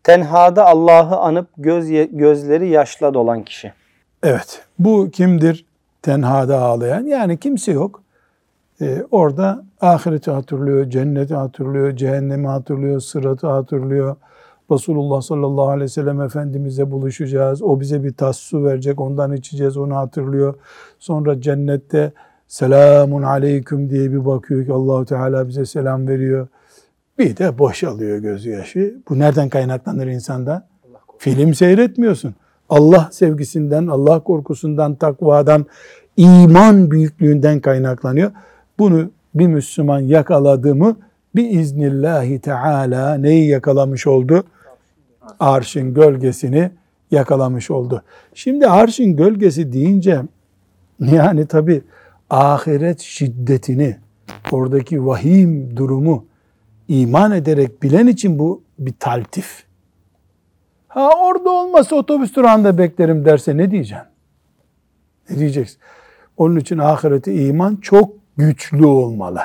Tenhada 0.03 0.65
Allah'ı 0.65 1.17
anıp 1.17 1.47
göz 1.57 1.89
gözleri 2.11 2.69
yaşla 2.69 3.13
dolan 3.13 3.43
kişi. 3.43 3.73
Evet. 4.23 4.63
Bu 4.79 5.09
kimdir? 5.11 5.65
Tenhada 6.01 6.59
ağlayan. 6.59 7.05
Yani 7.05 7.37
kimse 7.37 7.71
yok. 7.71 8.03
Ee, 8.81 9.03
orada 9.11 9.65
ahireti 9.81 10.31
hatırlıyor, 10.31 10.89
cenneti 10.89 11.35
hatırlıyor, 11.35 11.95
cehennemi 11.95 12.47
hatırlıyor, 12.47 12.99
sıratı 12.99 13.47
hatırlıyor. 13.47 14.15
Resulullah 14.71 15.21
sallallahu 15.21 15.69
aleyhi 15.69 15.83
ve 15.83 15.87
sellem 15.87 16.21
Efendimizle 16.21 16.91
buluşacağız. 16.91 17.61
O 17.61 17.79
bize 17.79 18.03
bir 18.03 18.13
tas 18.13 18.37
su 18.37 18.63
verecek, 18.63 18.99
ondan 18.99 19.33
içeceğiz, 19.33 19.77
onu 19.77 19.95
hatırlıyor. 19.95 20.53
Sonra 20.99 21.41
cennette 21.41 22.11
selamun 22.47 23.21
aleyküm 23.21 23.89
diye 23.89 24.11
bir 24.11 24.25
bakıyor 24.25 24.65
ki 24.65 24.73
Allahu 24.73 25.05
Teala 25.05 25.47
bize 25.47 25.65
selam 25.65 26.07
veriyor. 26.07 26.47
Bir 27.19 27.37
de 27.37 27.59
boşalıyor 27.59 28.17
gözü 28.17 28.49
yaşı. 28.49 28.95
Bu 29.09 29.19
nereden 29.19 29.49
kaynaklanır 29.49 30.07
insanda? 30.07 30.67
Film 31.17 31.53
seyretmiyorsun. 31.53 32.35
Allah 32.69 33.09
sevgisinden, 33.11 33.87
Allah 33.87 34.19
korkusundan, 34.19 34.95
takvadan, 34.95 35.65
iman 36.17 36.91
büyüklüğünden 36.91 37.59
kaynaklanıyor. 37.59 38.31
Bunu 38.81 39.11
bir 39.35 39.47
Müslüman 39.47 39.99
yakaladı 39.99 40.75
mı 40.75 40.97
biiznillahi 41.35 42.39
teala 42.39 43.15
neyi 43.15 43.49
yakalamış 43.49 44.07
oldu? 44.07 44.43
Arşın 45.39 45.93
gölgesini 45.93 46.71
yakalamış 47.11 47.71
oldu. 47.71 48.03
Şimdi 48.33 48.67
arşın 48.67 49.15
gölgesi 49.15 49.73
deyince 49.73 50.21
yani 50.99 51.45
tabi 51.45 51.81
ahiret 52.29 52.99
şiddetini, 52.99 53.97
oradaki 54.51 55.05
vahim 55.05 55.77
durumu 55.77 56.25
iman 56.87 57.31
ederek 57.31 57.83
bilen 57.83 58.07
için 58.07 58.39
bu 58.39 58.63
bir 58.79 58.93
taltif. 58.99 59.63
Ha 60.87 61.09
orada 61.23 61.49
olmasa 61.49 61.95
otobüs 61.95 62.35
durağında 62.35 62.77
beklerim 62.77 63.25
derse 63.25 63.57
ne 63.57 63.71
diyeceksin? 63.71 64.07
Ne 65.29 65.39
diyeceksin? 65.39 65.77
Onun 66.37 66.55
için 66.55 66.77
ahireti 66.77 67.33
iman 67.33 67.75
çok 67.75 68.20
güçlü 68.41 68.85
olmalı. 68.85 69.39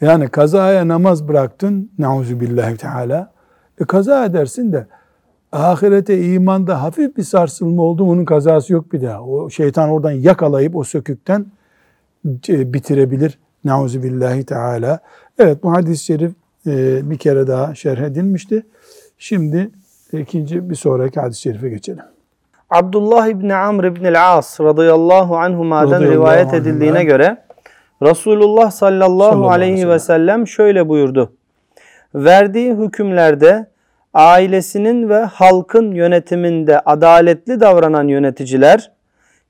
Yani 0.00 0.28
kazaya 0.28 0.88
namaz 0.88 1.28
bıraktın, 1.28 1.90
nauzu 1.98 2.40
billahi 2.40 2.76
teala, 2.76 3.32
e 3.80 3.84
kaza 3.84 4.24
edersin 4.24 4.72
de 4.72 4.86
ahirete 5.52 6.22
imanda 6.22 6.82
hafif 6.82 7.16
bir 7.16 7.22
sarsılma 7.22 7.82
oldu 7.82 8.04
onun 8.04 8.24
kazası 8.24 8.72
yok 8.72 8.92
bir 8.92 9.02
daha. 9.02 9.22
O 9.22 9.50
şeytan 9.50 9.90
oradan 9.90 10.10
yakalayıp 10.10 10.76
o 10.76 10.84
sökükten 10.84 11.46
e, 12.48 12.72
bitirebilir. 12.72 13.38
Nauzu 13.64 14.02
billahi 14.02 14.44
teala. 14.44 14.98
Evet 15.38 15.62
bu 15.62 15.72
hadis-i 15.72 16.04
şerif 16.04 16.32
e, 16.66 17.10
bir 17.10 17.18
kere 17.18 17.46
daha 17.46 17.74
şerh 17.74 18.00
edilmişti. 18.00 18.66
Şimdi 19.18 19.70
ikinci 20.12 20.70
bir 20.70 20.74
sonraki 20.74 21.20
hadis-i 21.20 21.40
şerife 21.40 21.68
geçelim. 21.68 22.13
Abdullah 22.70 23.26
İbni 23.26 23.54
Amr 23.54 23.84
İbni 23.84 24.18
As 24.18 24.60
radıyallahu 24.60 25.36
anhuma'dan 25.36 25.90
Radıyallahu 25.92 26.12
rivayet 26.14 26.46
anhuma. 26.46 26.56
edildiğine 26.56 27.04
göre 27.04 27.36
Resulullah 28.02 28.70
sallallahu, 28.70 29.30
Sallallahu 29.30 29.50
aleyhi 29.50 29.88
ve 29.88 29.98
sellem 29.98 30.46
şöyle 30.46 30.88
buyurdu. 30.88 31.32
Verdiği 32.14 32.72
hükümlerde 32.74 33.66
ailesinin 34.14 35.08
ve 35.08 35.20
halkın 35.24 35.92
yönetiminde 35.92 36.80
adaletli 36.80 37.60
davranan 37.60 38.08
yöneticiler 38.08 38.90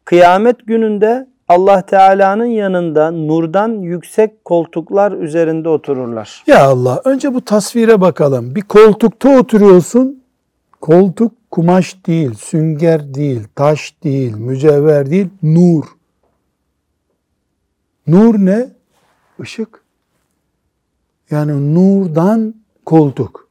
kıyamet 0.04 0.66
gününde 0.66 1.26
Allah 1.48 1.82
Teala'nın 1.82 2.44
yanında 2.44 3.10
nurdan 3.10 3.68
yüksek 3.68 4.44
koltuklar 4.44 5.12
üzerinde 5.12 5.68
otururlar. 5.68 6.42
Ya 6.46 6.64
Allah 6.64 7.00
önce 7.04 7.34
bu 7.34 7.40
tasvire 7.40 8.00
bakalım. 8.00 8.54
Bir 8.54 8.62
koltukta 8.62 9.38
oturuyorsun. 9.38 10.23
Koltuk 10.84 11.32
kumaş 11.50 12.06
değil, 12.06 12.34
sünger 12.34 13.14
değil, 13.14 13.48
taş 13.54 13.94
değil, 14.02 14.36
mücevher 14.36 15.10
değil, 15.10 15.28
nur. 15.42 15.84
Nur 18.06 18.34
ne? 18.34 18.68
Işık. 19.42 19.84
Yani 21.30 21.74
nurdan 21.74 22.54
koltuk. 22.86 23.48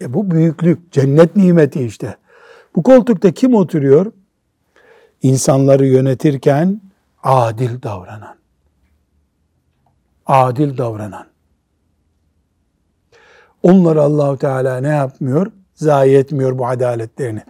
E 0.00 0.14
bu 0.14 0.30
büyüklük, 0.30 0.92
cennet 0.92 1.36
nimeti 1.36 1.84
işte. 1.84 2.16
Bu 2.76 2.82
koltukta 2.82 3.32
kim 3.32 3.54
oturuyor? 3.54 4.12
İnsanları 5.22 5.86
yönetirken 5.86 6.80
adil 7.22 7.82
davranan. 7.82 8.36
Adil 10.26 10.78
davranan. 10.78 11.26
Onları 13.62 14.02
Allahu 14.02 14.38
Teala 14.38 14.80
ne 14.80 14.88
yapmıyor? 14.88 15.52
Zayi 15.74 16.16
etmiyor 16.16 16.58
bu 16.58 16.66
adaletlerini. 16.66 17.42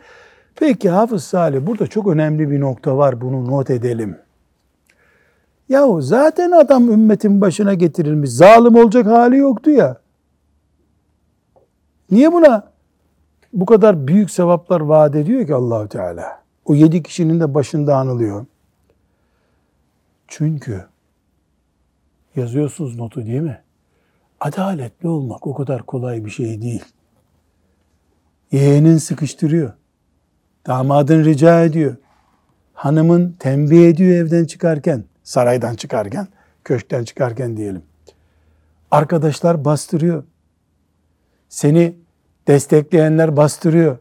Peki 0.56 0.90
Hafız 0.90 1.24
Salih 1.24 1.66
burada 1.66 1.86
çok 1.86 2.06
önemli 2.06 2.50
bir 2.50 2.60
nokta 2.60 2.96
var 2.96 3.20
bunu 3.20 3.50
not 3.50 3.70
edelim. 3.70 4.18
Yahu 5.68 6.02
zaten 6.02 6.50
adam 6.50 6.90
ümmetin 6.90 7.40
başına 7.40 7.74
getirilmiş. 7.74 8.30
Zalim 8.30 8.74
olacak 8.74 9.06
hali 9.06 9.36
yoktu 9.36 9.70
ya. 9.70 9.96
Niye 12.10 12.32
buna 12.32 12.72
bu 13.52 13.66
kadar 13.66 14.06
büyük 14.06 14.30
sevaplar 14.30 14.80
vaat 14.80 15.16
ediyor 15.16 15.46
ki 15.46 15.54
Allahu 15.54 15.88
Teala? 15.88 16.42
O 16.64 16.74
yedi 16.74 17.02
kişinin 17.02 17.40
de 17.40 17.54
başında 17.54 17.96
anılıyor. 17.96 18.46
Çünkü 20.28 20.84
yazıyorsunuz 22.36 22.96
notu 22.96 23.26
değil 23.26 23.40
mi? 23.40 23.60
Adaletli 24.40 25.08
olmak 25.08 25.46
o 25.46 25.54
kadar 25.54 25.82
kolay 25.82 26.24
bir 26.24 26.30
şey 26.30 26.62
değil. 26.62 26.84
Yeğenin 28.54 28.96
sıkıştırıyor. 28.96 29.72
Damadın 30.66 31.24
rica 31.24 31.64
ediyor. 31.64 31.96
Hanımın 32.74 33.36
tembih 33.38 33.88
ediyor 33.88 34.10
evden 34.10 34.44
çıkarken, 34.44 35.04
saraydan 35.22 35.74
çıkarken, 35.74 36.28
köşkten 36.64 37.04
çıkarken 37.04 37.56
diyelim. 37.56 37.82
Arkadaşlar 38.90 39.64
bastırıyor. 39.64 40.24
Seni 41.48 41.96
destekleyenler 42.48 43.36
bastırıyor. 43.36 43.98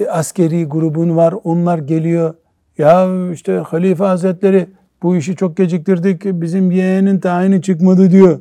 E, 0.00 0.06
askeri 0.06 0.64
grubun 0.64 1.16
var, 1.16 1.34
onlar 1.44 1.78
geliyor. 1.78 2.34
Ya 2.78 3.08
işte 3.32 3.52
Halife 3.52 4.04
Hazretleri 4.04 4.66
bu 5.02 5.16
işi 5.16 5.36
çok 5.36 5.56
geciktirdik, 5.56 6.24
bizim 6.24 6.70
yeğenin 6.70 7.18
tayini 7.18 7.62
çıkmadı 7.62 8.10
diyor. 8.10 8.40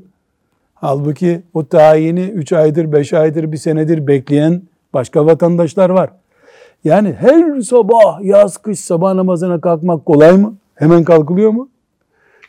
Halbuki 0.73 1.41
o 1.53 1.67
tayini 1.67 2.23
3 2.23 2.53
aydır, 2.53 2.91
5 2.91 3.13
aydır, 3.13 3.51
bir 3.51 3.57
senedir 3.57 4.07
bekleyen 4.07 4.62
başka 4.97 5.25
vatandaşlar 5.25 5.89
var. 5.89 6.10
Yani 6.83 7.13
her 7.19 7.62
sabah, 7.62 8.21
yaz, 8.21 8.57
kış 8.57 8.79
sabah 8.79 9.13
namazına 9.13 9.62
kalkmak 9.62 10.05
kolay 10.05 10.38
mı? 10.38 10.55
Hemen 10.75 11.03
kalkılıyor 11.03 11.51
mu? 11.51 11.69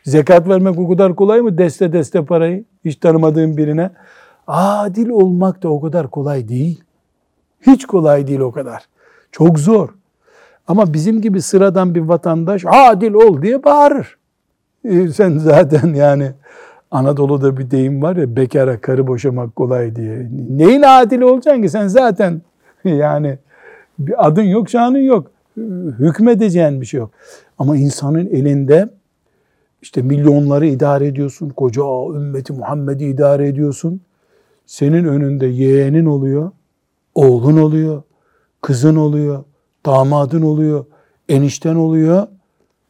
Zekat 0.05 0.49
vermek 0.49 0.79
o 0.79 0.89
kadar 0.89 1.17
kolay 1.17 1.41
mı? 1.41 1.59
Deste 1.59 1.93
deste 1.93 2.25
parayı 2.25 2.65
hiç 2.85 2.97
tanımadığın 2.97 3.57
birine. 3.57 3.91
Adil 4.47 5.09
olmak 5.09 5.63
da 5.63 5.69
o 5.69 5.81
kadar 5.81 6.11
kolay 6.11 6.49
değil. 6.49 6.85
Hiç 7.61 7.87
kolay 7.87 8.27
değil 8.27 8.41
o 8.41 8.53
kadar. 8.53 8.83
Çok 9.33 9.59
zor. 9.59 9.89
Ama 10.69 10.93
bizim 10.93 11.21
gibi 11.21 11.43
sıradan 11.43 11.95
bir 11.95 12.01
vatandaş 12.01 12.65
adil 12.67 13.13
ol 13.13 13.43
diye 13.43 13.65
bağırır. 13.65 14.19
Ee, 14.85 15.09
sen 15.09 15.39
zaten 15.39 15.95
yani 15.95 16.33
Anadolu'da 16.91 17.57
bir 17.57 17.71
deyim 17.71 18.03
var 18.03 18.17
ya 18.17 18.37
bekara 18.37 18.81
karı 18.81 19.07
boşamak 19.07 19.57
kolay 19.57 19.97
diye. 19.97 20.29
Neyin 20.51 20.83
adil 20.83 21.21
olacaksın 21.21 21.63
ki 21.63 21.69
sen 21.69 21.89
zaten 21.89 22.43
yani 22.85 23.39
bir 23.99 24.27
adın 24.27 24.43
yok 24.43 24.71
şanın 24.71 24.99
yok. 24.99 25.31
Hükmedeceğin 25.99 26.81
bir 26.81 26.87
şey 26.87 26.99
yok. 26.99 27.11
Ama 27.59 27.77
insanın 27.77 28.27
elinde 28.27 28.89
işte 29.83 30.03
milyonları 30.03 30.67
idare 30.67 31.07
ediyorsun. 31.07 31.49
Koca 31.49 31.83
ümmeti 32.15 32.53
Muhammed'i 32.53 33.05
idare 33.05 33.49
ediyorsun. 33.49 34.01
Senin 34.67 35.05
önünde 35.05 35.47
yeğenin 35.47 36.07
oluyor. 36.07 36.51
Oğlun 37.15 37.57
oluyor. 37.57 38.03
Kızın 38.63 38.97
oluyor. 38.97 39.45
Damadın 39.87 40.43
oluyor. 40.43 40.85
Enişten 41.29 41.75
oluyor. 41.75 42.27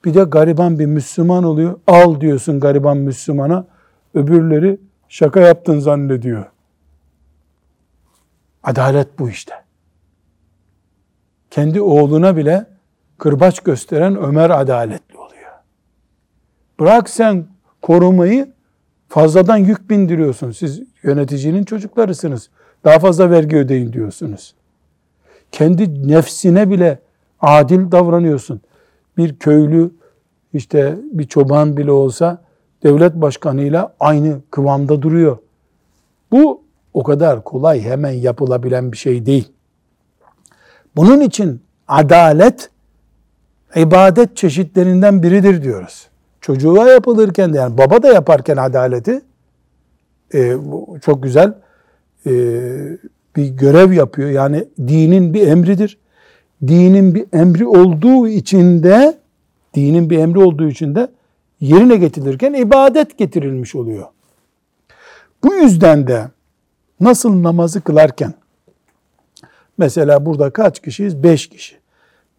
Bir 0.05 0.15
de 0.15 0.23
gariban 0.23 0.79
bir 0.79 0.87
Müslüman 0.87 1.45
oluyor. 1.45 1.79
Al 1.87 2.21
diyorsun 2.21 2.61
gariban 2.61 2.97
Müslümana. 2.97 3.67
Öbürleri 4.15 4.81
şaka 5.09 5.41
yaptın 5.41 5.79
zannediyor. 5.79 6.47
Adalet 8.63 9.19
bu 9.19 9.31
işte. 9.31 9.55
Kendi 11.51 11.81
oğluna 11.81 12.37
bile 12.37 12.67
kırbaç 13.19 13.61
gösteren 13.61 14.17
Ömer 14.17 14.51
adaletli 14.51 15.17
oluyor. 15.17 15.53
Bırak 16.81 17.11
sen 17.11 17.47
korumayı 17.83 18.53
fazladan 19.09 19.57
yük 19.57 19.91
bindiriyorsun. 19.91 20.51
Siz 20.51 20.83
yöneticinin 21.03 21.65
çocuklarısınız. 21.65 22.51
Daha 22.85 22.99
fazla 22.99 23.31
vergi 23.31 23.57
ödeyin 23.57 23.93
diyorsunuz. 23.93 24.55
Kendi 25.53 26.09
nefsine 26.09 26.71
bile 26.71 26.99
adil 27.41 27.91
davranıyorsun. 27.93 28.61
Bir 29.17 29.37
köylü 29.39 29.91
işte 30.53 30.99
bir 31.13 31.25
çoban 31.25 31.77
bile 31.77 31.91
olsa 31.91 32.43
devlet 32.83 33.15
başkanıyla 33.15 33.95
aynı 34.01 34.41
kıvamda 34.51 35.03
duruyor. 35.03 35.39
Bu 36.33 36.63
o 36.95 37.03
kadar 37.03 37.45
kolay 37.45 37.83
hemen 37.83 38.11
yapılabilen 38.11 38.93
bir 38.93 38.97
şey 38.97 39.27
değil. 39.27 39.49
Bunun 40.97 41.21
için 41.21 41.63
adalet 41.89 42.71
ibadet 43.77 44.37
çeşitlerinden 44.37 45.23
biridir 45.23 45.63
diyoruz. 45.63 46.09
Çocuğa 46.41 46.89
yapılırken 46.89 47.53
de 47.53 47.57
yani 47.57 47.79
baba 47.79 48.03
da 48.03 48.13
yaparken 48.13 48.57
adaleti 48.57 49.21
e, 50.35 50.57
çok 51.03 51.23
güzel 51.23 51.55
e, 52.27 52.33
bir 53.37 53.49
görev 53.49 53.93
yapıyor. 53.93 54.31
Yani 54.31 54.65
dinin 54.79 55.35
bir 55.35 55.47
emridir. 55.47 55.99
Dinin 56.67 57.15
bir 57.15 57.27
emri 57.33 57.67
olduğu 57.67 58.29
için 58.29 58.83
de 58.83 59.19
dinin 59.75 60.11
bir 60.11 60.19
emri 60.19 60.39
olduğu 60.39 60.69
için 60.69 60.95
de 60.95 61.09
yerine 61.61 61.97
getirilirken 61.97 62.53
ibadet 62.53 63.19
getirilmiş 63.19 63.75
oluyor. 63.75 64.07
Bu 65.45 65.55
yüzden 65.55 66.07
de 66.07 66.29
nasıl 67.01 67.43
namazı 67.43 67.81
kılarken 67.81 68.35
mesela 69.79 70.27
burada 70.27 70.51
kaç 70.51 70.83
kişiyiz? 70.83 71.23
Beş 71.23 71.47
kişi. 71.47 71.77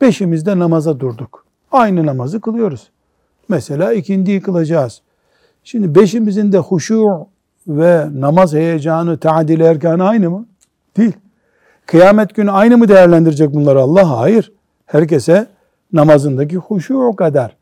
Beşimiz 0.02 0.46
de 0.46 0.60
namaza 0.60 1.00
durduk. 1.00 1.46
Aynı 1.72 2.06
namazı 2.06 2.42
kılıyoruz. 2.42 2.90
Mesela 3.50 3.94
ikindiyi 3.94 4.42
kılacağız. 4.42 5.02
Şimdi 5.64 5.96
beşimizin 5.96 6.52
de 6.52 6.58
huşu 6.58 7.28
ve 7.68 8.08
namaz 8.14 8.54
heyecanı, 8.54 9.18
taadil 9.18 9.60
erkanı 9.60 10.08
aynı 10.08 10.30
mı? 10.30 10.46
Değil. 10.98 11.14
Kıyamet 11.86 12.36
günü 12.36 12.52
aynı 12.52 12.78
mı 12.78 12.88
değerlendirecek 12.88 13.54
bunları 13.54 13.80
Allah? 13.82 14.20
Hayır. 14.20 14.52
Herkese 14.86 15.48
namazındaki 15.94 16.58
huşu 16.58 16.98
o 16.98 17.16
kadar. 17.16 17.59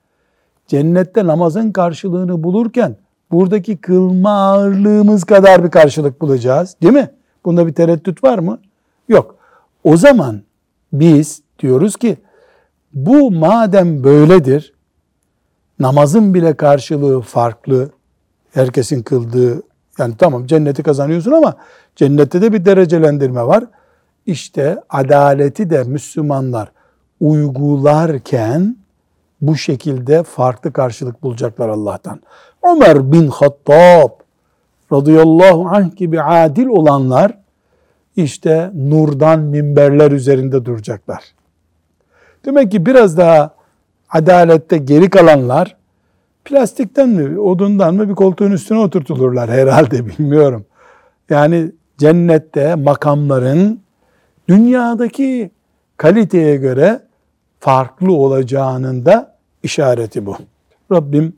Cennette 0.67 1.27
namazın 1.27 1.71
karşılığını 1.71 2.43
bulurken 2.43 2.97
buradaki 3.31 3.77
kılma 3.77 4.31
ağırlığımız 4.31 5.23
kadar 5.23 5.63
bir 5.63 5.69
karşılık 5.69 6.21
bulacağız. 6.21 6.75
Değil 6.81 6.93
mi? 6.93 7.11
Bunda 7.45 7.67
bir 7.67 7.73
tereddüt 7.73 8.23
var 8.23 8.39
mı? 8.39 8.59
Yok. 9.09 9.35
O 9.83 9.97
zaman 9.97 10.41
biz 10.93 11.41
diyoruz 11.59 11.95
ki 11.95 12.17
bu 12.93 13.31
madem 13.31 14.03
böyledir, 14.03 14.73
namazın 15.79 16.33
bile 16.33 16.53
karşılığı 16.53 17.21
farklı, 17.21 17.89
herkesin 18.51 19.03
kıldığı, 19.03 19.61
yani 19.99 20.13
tamam 20.17 20.47
cenneti 20.47 20.83
kazanıyorsun 20.83 21.31
ama 21.31 21.55
cennette 21.95 22.41
de 22.41 22.53
bir 22.53 22.65
derecelendirme 22.65 23.47
var. 23.47 23.63
İşte 24.25 24.81
adaleti 24.89 25.69
de 25.69 25.83
Müslümanlar 25.83 26.71
uygularken 27.19 28.77
bu 29.41 29.55
şekilde 29.55 30.23
farklı 30.23 30.73
karşılık 30.73 31.23
bulacaklar 31.23 31.69
Allah'tan. 31.69 32.21
Ömer 32.63 33.11
bin 33.11 33.27
Hattab 33.27 34.09
radıyallahu 34.91 35.67
anh 35.67 35.95
gibi 35.95 36.21
adil 36.21 36.65
olanlar 36.65 37.37
işte 38.15 38.71
nurdan 38.75 39.39
minberler 39.39 40.11
üzerinde 40.11 40.65
duracaklar. 40.65 41.23
Demek 42.45 42.71
ki 42.71 42.85
biraz 42.85 43.17
daha 43.17 43.53
adalette 44.09 44.77
geri 44.77 45.09
kalanlar 45.09 45.77
plastikten 46.45 47.09
mi, 47.09 47.39
odundan 47.39 47.95
mı 47.95 48.09
bir 48.09 48.15
koltuğun 48.15 48.51
üstüne 48.51 48.79
oturtulurlar 48.79 49.49
herhalde 49.49 50.05
bilmiyorum. 50.19 50.65
Yani 51.29 51.71
cennette 51.97 52.75
makamların 52.75 53.79
dünyadaki 54.49 55.51
kaliteye 55.97 56.55
göre 56.55 57.06
farklı 57.59 58.13
olacağının 58.13 59.05
da 59.05 59.35
işareti 59.63 60.25
bu. 60.25 60.35
Rabbim 60.91 61.33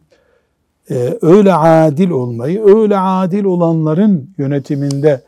e, 0.91 1.17
öyle 1.21 1.53
adil 1.53 2.10
olmayı, 2.10 2.65
öyle 2.65 2.97
adil 2.97 3.43
olanların 3.43 4.29
yönetiminde 4.38 5.21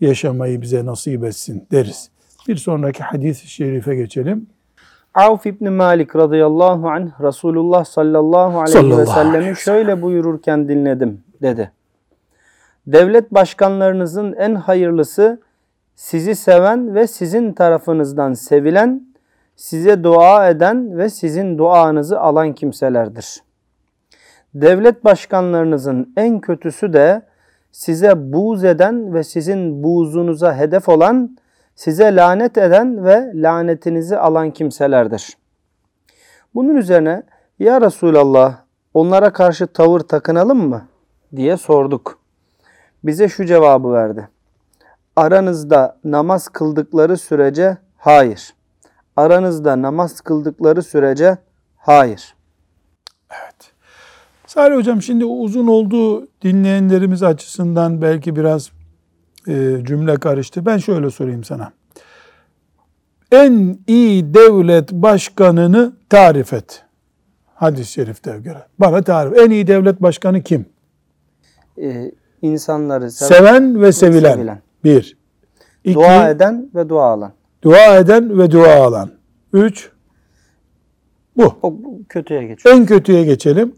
yaşamayı 0.00 0.62
bize 0.62 0.86
nasip 0.86 1.24
etsin 1.24 1.66
deriz. 1.72 2.10
Bir 2.48 2.56
sonraki 2.56 3.02
hadis-i 3.02 3.48
şerife 3.48 3.96
geçelim. 3.96 4.46
Avf 5.14 5.46
İbni 5.46 5.70
Malik 5.70 6.16
radıyallahu 6.16 6.88
anh 6.88 7.20
Resulullah 7.22 7.84
sallallahu 7.84 8.60
aleyhi 8.60 8.72
Sallallahu 8.72 8.98
ve 8.98 9.02
aleyhi 9.02 9.10
ve 9.10 9.14
sellemi 9.14 9.42
sellem. 9.42 9.56
şöyle 9.56 10.02
buyururken 10.02 10.68
dinledim 10.68 11.20
dedi. 11.42 11.70
Devlet 12.86 13.34
başkanlarınızın 13.34 14.32
en 14.32 14.54
hayırlısı 14.54 15.40
sizi 15.94 16.34
seven 16.34 16.94
ve 16.94 17.06
sizin 17.06 17.52
tarafınızdan 17.52 18.32
sevilen, 18.32 19.07
size 19.58 20.04
dua 20.04 20.48
eden 20.48 20.98
ve 20.98 21.10
sizin 21.10 21.58
duanızı 21.58 22.20
alan 22.20 22.52
kimselerdir. 22.52 23.42
Devlet 24.54 25.04
başkanlarınızın 25.04 26.12
en 26.16 26.40
kötüsü 26.40 26.92
de 26.92 27.22
size 27.72 28.32
buğz 28.32 28.64
eden 28.64 29.14
ve 29.14 29.24
sizin 29.24 29.82
buğzunuza 29.82 30.56
hedef 30.56 30.88
olan, 30.88 31.38
size 31.74 32.16
lanet 32.16 32.58
eden 32.58 33.04
ve 33.04 33.32
lanetinizi 33.34 34.18
alan 34.18 34.50
kimselerdir. 34.50 35.36
Bunun 36.54 36.74
üzerine 36.76 37.22
ya 37.58 37.80
Resulallah 37.80 38.56
onlara 38.94 39.32
karşı 39.32 39.66
tavır 39.66 40.00
takınalım 40.00 40.68
mı 40.68 40.88
diye 41.36 41.56
sorduk. 41.56 42.18
Bize 43.04 43.28
şu 43.28 43.44
cevabı 43.44 43.92
verdi. 43.92 44.28
Aranızda 45.16 45.96
namaz 46.04 46.48
kıldıkları 46.48 47.16
sürece 47.16 47.76
hayır. 47.96 48.57
Aranızda 49.18 49.82
namaz 49.82 50.20
kıldıkları 50.20 50.82
sürece 50.82 51.38
hayır. 51.76 52.34
Evet. 53.30 53.72
Salih 54.46 54.76
Hocam 54.76 55.02
şimdi 55.02 55.24
uzun 55.24 55.66
olduğu 55.66 56.26
dinleyenlerimiz 56.42 57.22
açısından 57.22 58.02
belki 58.02 58.36
biraz 58.36 58.70
e, 59.48 59.76
cümle 59.82 60.14
karıştı. 60.16 60.66
Ben 60.66 60.78
şöyle 60.78 61.10
sorayım 61.10 61.44
sana. 61.44 61.72
En 63.32 63.78
iyi 63.86 64.34
devlet 64.34 64.92
başkanını 64.92 65.92
tarif 66.10 66.52
et. 66.52 66.84
Hadis-i 67.54 67.92
şerifte 67.92 68.38
göre. 68.38 68.66
Bana 68.78 69.02
tarif. 69.02 69.38
En 69.38 69.50
iyi 69.50 69.66
devlet 69.66 70.02
başkanı 70.02 70.42
kim? 70.42 70.66
Ee, 71.82 72.12
insanları 72.42 73.10
seven, 73.10 73.38
Seven 73.38 73.80
ve 73.80 73.92
sevilen. 73.92 74.34
sevilen. 74.34 74.62
Bir. 74.84 75.18
İki, 75.84 75.94
dua 75.94 76.30
eden 76.30 76.70
ve 76.74 76.88
dua 76.88 77.04
alan. 77.04 77.32
Dua 77.62 77.96
eden 77.96 78.38
ve 78.38 78.50
dua 78.50 78.74
alan. 78.74 79.10
Üç. 79.52 79.90
Bu. 81.36 81.54
O 81.62 81.74
kötüye 82.08 82.44
geçiyor. 82.44 82.74
En 82.74 82.86
kötüye 82.86 83.24
geçelim. 83.24 83.74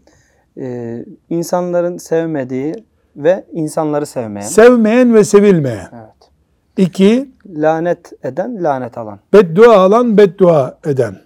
Ee, 0.57 1.05
insanların 1.29 1.97
sevmediği, 1.97 2.75
ve 3.15 3.45
insanları 3.51 4.05
sevmeyen. 4.05 4.47
Sevmeyen 4.47 5.13
ve 5.13 5.23
sevilmeyen. 5.23 5.89
evet. 5.93 6.31
İki, 6.77 7.31
Lanet 7.45 8.13
eden, 8.23 8.63
lanet 8.63 8.97
alan. 8.97 9.19
beddua 9.33 9.77
alan, 9.77 10.17
beddua 10.17 10.79
eden. 10.85 11.17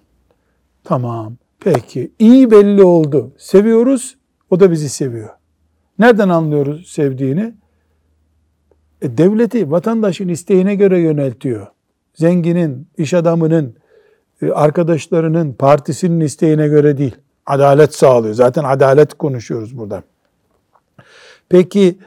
Tamam. 0.84 1.36
Peki. 1.60 2.12
iyi 2.20 2.52
belli 2.52 2.84
oldu. 2.84 3.32
Seviyoruz. 3.38 4.18
O 4.50 4.60
da 4.60 4.72
bizi 4.72 4.90
seviyor. 4.90 5.30
Nereden 6.00 6.30
anlıyoruz 6.30 6.88
sevdiğini? 6.88 7.54
E, 9.02 9.18
devleti 9.18 9.72
vatandaşın 9.72 10.28
isteğine 10.28 10.76
göre 10.76 11.00
yöneltiyor. 11.00 11.68
Zenginin, 12.16 12.88
iş 12.98 13.14
adamının, 13.14 13.76
e, 14.42 14.52
arkadaşlarının, 14.52 15.54
partisinin 15.54 16.20
isteğine 16.20 16.68
göre 16.68 16.98
değil. 16.98 17.16
Adalet 17.46 17.96
sağlıyor. 17.96 18.34
Zaten 18.34 18.64
adalet 18.64 19.14
konuşuyoruz 19.14 19.78
burada. 19.78 20.04
Peki 21.50 21.98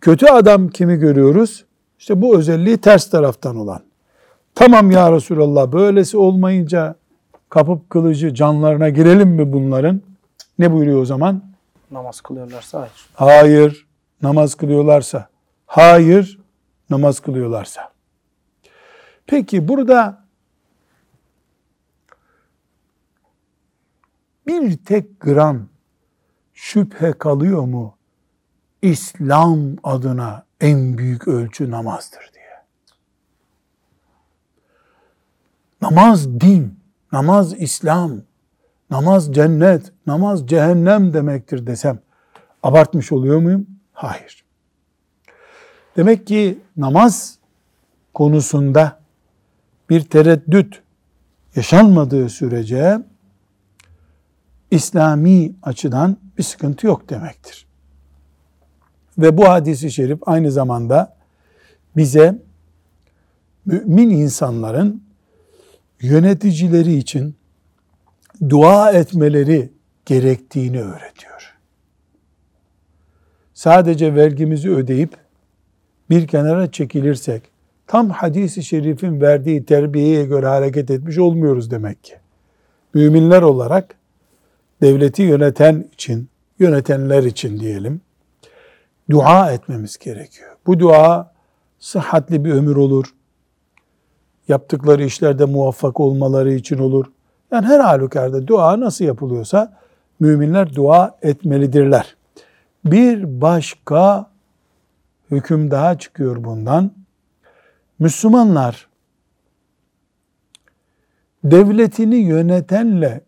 kötü 0.00 0.26
adam 0.26 0.68
kimi 0.68 0.96
görüyoruz? 0.96 1.64
İşte 1.98 2.22
bu 2.22 2.38
özelliği 2.38 2.76
ters 2.78 3.10
taraftan 3.10 3.56
olan. 3.56 3.80
Tamam 4.54 4.90
ya 4.90 5.12
Resulallah 5.12 5.72
böylesi 5.72 6.16
olmayınca 6.16 6.94
kapıp 7.48 7.90
kılıcı 7.90 8.34
canlarına 8.34 8.88
girelim 8.88 9.28
mi 9.28 9.52
bunların? 9.52 10.00
Ne 10.58 10.72
buyuruyor 10.72 11.02
o 11.02 11.04
zaman? 11.04 11.42
Namaz 11.90 12.20
kılıyorlarsa 12.20 12.78
hayır. 12.80 12.92
Hayır 13.14 13.86
namaz 14.22 14.54
kılıyorlarsa. 14.54 15.28
Hayır 15.66 16.38
namaz 16.90 17.20
kılıyorlarsa. 17.20 17.91
Peki 19.26 19.68
burada 19.68 20.24
bir 24.46 24.76
tek 24.76 25.20
gram 25.20 25.68
şüphe 26.54 27.12
kalıyor 27.12 27.62
mu? 27.62 27.96
İslam 28.82 29.76
adına 29.82 30.44
en 30.60 30.98
büyük 30.98 31.28
ölçü 31.28 31.70
namazdır 31.70 32.30
diye. 32.34 32.62
Namaz 35.80 36.40
din, 36.40 36.78
namaz 37.12 37.54
İslam, 37.60 38.22
namaz 38.90 39.34
cennet, 39.34 39.92
namaz 40.06 40.46
cehennem 40.48 41.12
demektir 41.12 41.66
desem 41.66 41.98
abartmış 42.62 43.12
oluyor 43.12 43.38
muyum? 43.38 43.66
Hayır. 43.92 44.44
Demek 45.96 46.26
ki 46.26 46.58
namaz 46.76 47.38
konusunda 48.14 49.01
bir 49.92 50.00
tereddüt 50.00 50.82
yaşanmadığı 51.56 52.28
sürece 52.28 52.98
İslami 54.70 55.52
açıdan 55.62 56.16
bir 56.38 56.42
sıkıntı 56.42 56.86
yok 56.86 57.08
demektir. 57.10 57.66
Ve 59.18 59.38
bu 59.38 59.48
hadisi 59.48 59.90
şerif 59.90 60.18
aynı 60.26 60.52
zamanda 60.52 61.16
bize 61.96 62.42
mümin 63.66 64.10
insanların 64.10 65.02
yöneticileri 66.00 66.94
için 66.94 67.36
dua 68.48 68.92
etmeleri 68.92 69.72
gerektiğini 70.06 70.80
öğretiyor. 70.80 71.54
Sadece 73.54 74.14
vergimizi 74.14 74.70
ödeyip 74.70 75.16
bir 76.10 76.26
kenara 76.26 76.70
çekilirsek 76.70 77.51
tam 77.92 78.10
hadisi 78.10 78.62
şerifin 78.62 79.20
verdiği 79.20 79.64
terbiyeye 79.64 80.24
göre 80.24 80.46
hareket 80.46 80.90
etmiş 80.90 81.18
olmuyoruz 81.18 81.70
demek 81.70 82.04
ki. 82.04 82.14
Müminler 82.94 83.42
olarak 83.42 83.94
devleti 84.82 85.22
yöneten 85.22 85.84
için, 85.92 86.28
yönetenler 86.58 87.22
için 87.22 87.60
diyelim, 87.60 88.00
dua 89.10 89.52
etmemiz 89.52 89.98
gerekiyor. 89.98 90.50
Bu 90.66 90.80
dua 90.80 91.32
sıhhatli 91.78 92.44
bir 92.44 92.52
ömür 92.52 92.76
olur. 92.76 93.14
Yaptıkları 94.48 95.04
işlerde 95.04 95.44
muvaffak 95.44 96.00
olmaları 96.00 96.52
için 96.52 96.78
olur. 96.78 97.06
Yani 97.50 97.66
her 97.66 97.80
halükarda 97.80 98.46
dua 98.46 98.80
nasıl 98.80 99.04
yapılıyorsa 99.04 99.78
müminler 100.20 100.74
dua 100.74 101.18
etmelidirler. 101.22 102.16
Bir 102.84 103.40
başka 103.40 104.30
hüküm 105.30 105.70
daha 105.70 105.98
çıkıyor 105.98 106.44
bundan. 106.44 107.01
Müslümanlar 108.02 108.88
devletini 111.44 112.16
yönetenle 112.16 113.20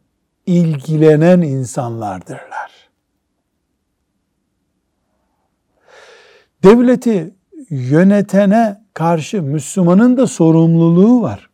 ilgilenen 0.46 1.40
insanlardırlar. 1.40 2.88
Devleti 6.62 7.34
yönetene 7.70 8.84
karşı 8.94 9.42
Müslümanın 9.42 10.16
da 10.16 10.26
sorumluluğu 10.26 11.22
var. 11.22 11.50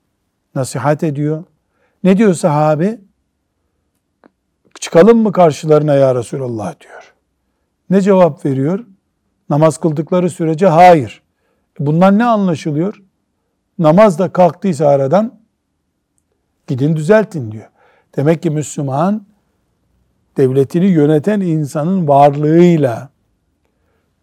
Nasihat 0.54 1.04
ediyor. 1.04 1.44
Ne 2.04 2.16
diyor 2.18 2.34
sahabe? 2.34 3.00
Çıkalım 4.80 5.18
mı 5.18 5.32
karşılarına 5.32 5.94
ya 5.94 6.14
Resulallah 6.14 6.80
diyor. 6.80 7.14
Ne 7.90 8.00
cevap 8.00 8.44
veriyor? 8.44 8.86
Namaz 9.50 9.78
kıldıkları 9.78 10.30
sürece 10.30 10.66
hayır. 10.66 11.22
Bundan 11.78 12.18
ne 12.18 12.24
anlaşılıyor? 12.24 13.09
Namaz 13.80 14.18
da 14.18 14.32
kalktıysa 14.32 14.86
aradan 14.86 15.40
gidin 16.66 16.96
düzeltin 16.96 17.52
diyor. 17.52 17.68
Demek 18.16 18.42
ki 18.42 18.50
Müslüman 18.50 19.26
devletini 20.36 20.86
yöneten 20.86 21.40
insanın 21.40 22.08
varlığıyla, 22.08 23.08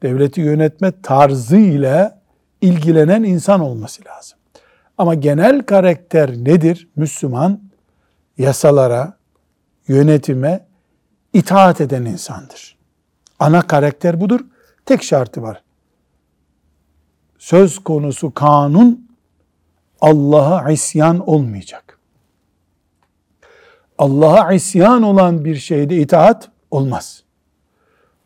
devleti 0.04 0.42
yönetme 0.42 1.02
tarzıyla 1.04 2.22
ilgilenen 2.62 3.24
insan 3.24 3.60
olması 3.60 4.06
lazım. 4.06 4.40
Ama 4.98 5.16
genel 5.16 5.64
karakter 5.64 6.32
nedir? 6.32 6.88
Müslüman 6.96 7.62
yasalara, 8.38 9.18
yönetime 9.88 10.66
itaat 11.34 11.82
eden 11.82 12.06
insandır. 12.06 12.78
Ana 13.40 13.62
karakter 13.62 14.22
budur. 14.22 14.40
Tek 14.86 15.04
şartı 15.04 15.42
var. 15.42 15.64
Söz 17.38 17.80
konusu 17.80 18.34
kanun 18.34 19.07
Allah'a 20.02 20.72
isyan 20.72 21.30
olmayacak. 21.30 22.00
Allah'a 23.98 24.54
isyan 24.54 25.04
olan 25.04 25.46
bir 25.46 25.56
şeyde 25.56 25.98
itaat 25.98 26.50
olmaz. 26.72 27.24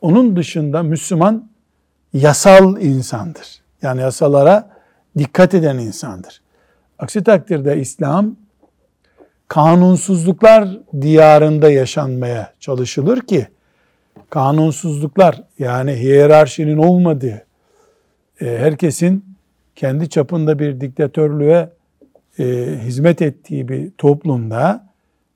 Onun 0.02 0.36
dışında 0.36 0.84
Müslüman 0.84 1.50
yasal 2.14 2.82
insandır. 2.82 3.62
Yani 3.82 4.02
yasalara 4.02 4.70
dikkat 5.18 5.54
eden 5.54 5.78
insandır. 5.78 6.42
Aksi 7.00 7.24
takdirde 7.24 7.80
İslam 7.80 8.36
kanunsuzluklar 9.48 10.80
diyarında 11.02 11.72
yaşanmaya 11.72 12.54
çalışılır 12.60 13.22
ki 13.22 13.48
kanunsuzluklar 14.30 15.44
yani 15.60 15.96
hiyerarşinin 15.96 16.78
olmadığı 16.78 17.46
e, 18.42 18.46
herkesin 18.46 19.31
kendi 19.76 20.10
çapında 20.10 20.60
bir 20.60 20.82
diktatörlüğe 20.82 21.70
e, 22.40 22.44
hizmet 22.84 23.22
ettiği 23.22 23.68
bir 23.68 23.92
toplumda 23.92 24.88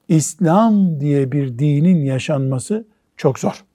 İslam 0.08 1.00
diye 1.00 1.32
bir 1.32 1.60
dinin 1.60 2.06
yaşanması 2.06 2.86
çok 3.18 3.40
zor. 3.40 3.66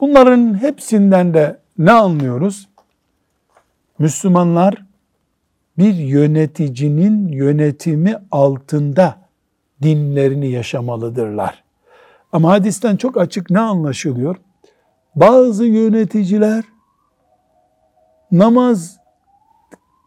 Bunların 0.00 0.62
hepsinden 0.62 1.34
de 1.34 1.60
ne 1.78 1.92
anlıyoruz? 1.92 2.68
Müslümanlar 3.98 4.86
bir 5.78 5.94
yöneticinin 5.94 7.28
yönetimi 7.28 8.16
altında 8.30 9.18
dinlerini 9.82 10.50
yaşamalıdırlar. 10.50 11.64
Ama 12.32 12.50
hadisten 12.50 12.96
çok 12.96 13.16
açık 13.16 13.50
ne 13.50 13.60
anlaşılıyor? 13.60 14.36
Bazı 15.14 15.64
yöneticiler 15.64 16.64
namaz 18.32 18.96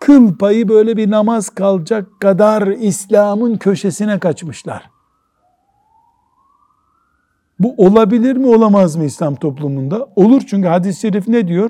kıl 0.10 0.38
payı 0.38 0.70
böyle 0.70 0.98
bir 0.98 1.12
namaz 1.12 1.50
kalacak 1.50 2.08
kadar 2.20 2.68
İslam'ın 2.68 3.58
köşesine 3.58 4.20
kaçmışlar. 4.20 4.90
Bu 7.60 7.74
olabilir 7.78 8.36
mi 8.36 8.48
olamaz 8.48 8.96
mı 8.96 9.06
İslam 9.06 9.36
toplumunda? 9.36 10.08
Olur 10.16 10.42
çünkü 10.48 10.68
hadis-i 10.68 11.00
şerif 11.00 11.28
ne 11.28 11.48
diyor? 11.48 11.70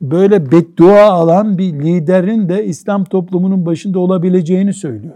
Böyle 0.00 0.52
beddua 0.52 1.02
alan 1.02 1.58
bir 1.58 1.72
liderin 1.72 2.48
de 2.48 2.64
İslam 2.64 3.04
toplumunun 3.04 3.66
başında 3.66 3.98
olabileceğini 3.98 4.74
söylüyor. 4.74 5.14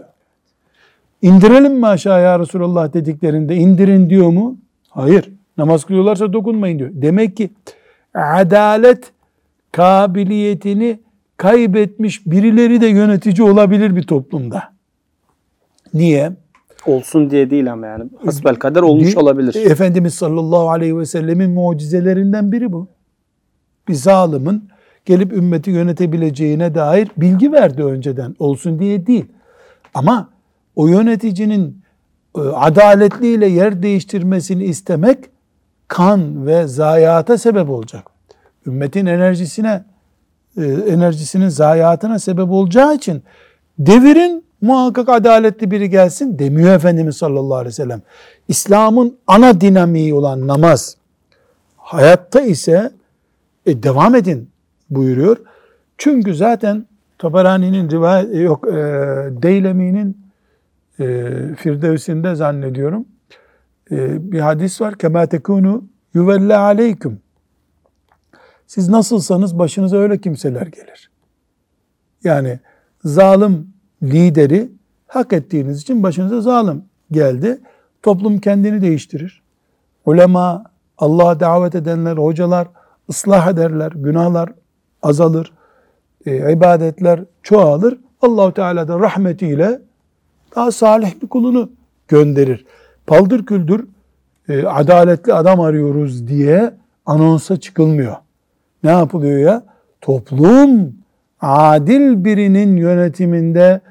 İndirelim 1.21 1.73
mi 1.73 1.87
aşağıya 1.87 2.39
Resulullah 2.39 2.93
dediklerinde 2.93 3.55
indirin 3.55 4.09
diyor 4.09 4.29
mu? 4.29 4.57
Hayır. 4.89 5.29
Namaz 5.57 5.85
kılıyorlarsa 5.85 6.33
dokunmayın 6.33 6.79
diyor. 6.79 6.89
Demek 6.93 7.37
ki 7.37 7.49
adalet 8.13 9.11
kabiliyetini 9.71 11.02
kaybetmiş 11.37 12.25
birileri 12.25 12.81
de 12.81 12.87
yönetici 12.87 13.49
olabilir 13.49 13.95
bir 13.95 14.03
toplumda. 14.03 14.73
Niye? 15.93 16.31
Olsun 16.85 17.29
diye 17.29 17.49
değil 17.49 17.73
ama 17.73 17.87
yani. 17.87 18.03
Hasbel 18.25 18.55
kader 18.55 18.81
olmuş 18.81 19.17
olabilir. 19.17 19.55
Efendimiz 19.55 20.13
sallallahu 20.13 20.69
aleyhi 20.69 20.97
ve 20.97 21.05
sellemin 21.05 21.51
mucizelerinden 21.51 22.51
biri 22.51 22.71
bu. 22.71 22.87
bir 23.87 23.93
zalimin 23.93 24.69
gelip 25.05 25.33
ümmeti 25.33 25.71
yönetebileceğine 25.71 26.75
dair 26.75 27.07
bilgi 27.17 27.51
verdi 27.51 27.83
önceden. 27.83 28.35
Olsun 28.39 28.79
diye 28.79 29.07
değil. 29.07 29.25
Ama 29.93 30.29
o 30.75 30.87
yöneticinin 30.87 31.83
e, 32.37 32.39
adaletliyle 32.41 33.47
yer 33.47 33.83
değiştirmesini 33.83 34.63
istemek 34.63 35.17
kan 35.87 36.47
ve 36.47 36.67
zayiata 36.67 37.37
sebep 37.37 37.69
olacak. 37.69 38.05
Ümmetin 38.67 39.05
enerjisine 39.05 39.83
enerjisinin 40.61 41.49
zayiatına 41.49 42.19
sebep 42.19 42.51
olacağı 42.51 42.95
için 42.95 43.23
devirin 43.79 44.43
muhakkak 44.61 45.09
adaletli 45.09 45.71
biri 45.71 45.89
gelsin 45.89 46.39
demiyor 46.39 46.75
Efendimiz 46.75 47.17
sallallahu 47.17 47.55
aleyhi 47.55 47.67
ve 47.67 47.71
sellem. 47.71 48.01
İslam'ın 48.47 49.17
ana 49.27 49.61
dinamiği 49.61 50.13
olan 50.13 50.47
namaz 50.47 50.97
hayatta 51.77 52.41
ise 52.41 52.91
e, 53.65 53.83
devam 53.83 54.15
edin 54.15 54.49
buyuruyor. 54.89 55.37
Çünkü 55.97 56.35
zaten 56.35 56.85
Tabarani'nin 57.17 57.89
rivayet 57.89 58.35
yok 58.35 58.67
e, 58.67 58.73
Deylemi'nin 59.41 60.17
e, 60.99 61.05
Firdevs'inde 61.55 62.35
zannediyorum 62.35 63.05
e, 63.91 64.31
bir 64.31 64.39
hadis 64.39 64.81
var. 64.81 64.97
Kema 64.97 65.25
tekunu 65.25 65.83
yuvelle 66.13 66.57
aleyküm. 66.57 67.19
Siz 68.67 68.89
nasılsanız 68.89 69.59
başınıza 69.59 69.97
öyle 69.97 70.17
kimseler 70.17 70.67
gelir. 70.67 71.11
Yani 72.23 72.59
zalim 73.03 73.73
lideri 74.03 74.71
hak 75.07 75.33
ettiğiniz 75.33 75.81
için 75.81 76.03
başınıza 76.03 76.41
zalim 76.41 76.85
geldi. 77.11 77.61
Toplum 78.01 78.39
kendini 78.39 78.81
değiştirir. 78.81 79.43
Ulema, 80.05 80.63
Allah'a 80.97 81.39
davet 81.39 81.75
edenler, 81.75 82.17
hocalar 82.17 82.67
ıslah 83.09 83.47
ederler, 83.47 83.91
günahlar 83.95 84.49
azalır, 85.01 85.53
e, 86.25 86.53
ibadetler 86.53 87.19
çoğalır. 87.43 87.97
Allahu 88.21 88.53
Teala 88.53 88.87
da 88.87 88.99
rahmetiyle 88.99 89.81
daha 90.55 90.71
salih 90.71 91.21
bir 91.21 91.27
kulunu 91.27 91.69
gönderir. 92.07 92.65
Paldır 93.07 93.45
küldür 93.45 93.87
e, 94.49 94.65
adaletli 94.65 95.33
adam 95.33 95.59
arıyoruz 95.59 96.27
diye 96.27 96.73
anonsa 97.05 97.59
çıkılmıyor. 97.59 98.15
Ne 98.83 98.91
yapılıyor 98.91 99.39
ya? 99.39 99.63
Toplum 100.01 100.93
adil 101.41 102.23
birinin 102.25 102.77
yönetiminde 102.77 103.81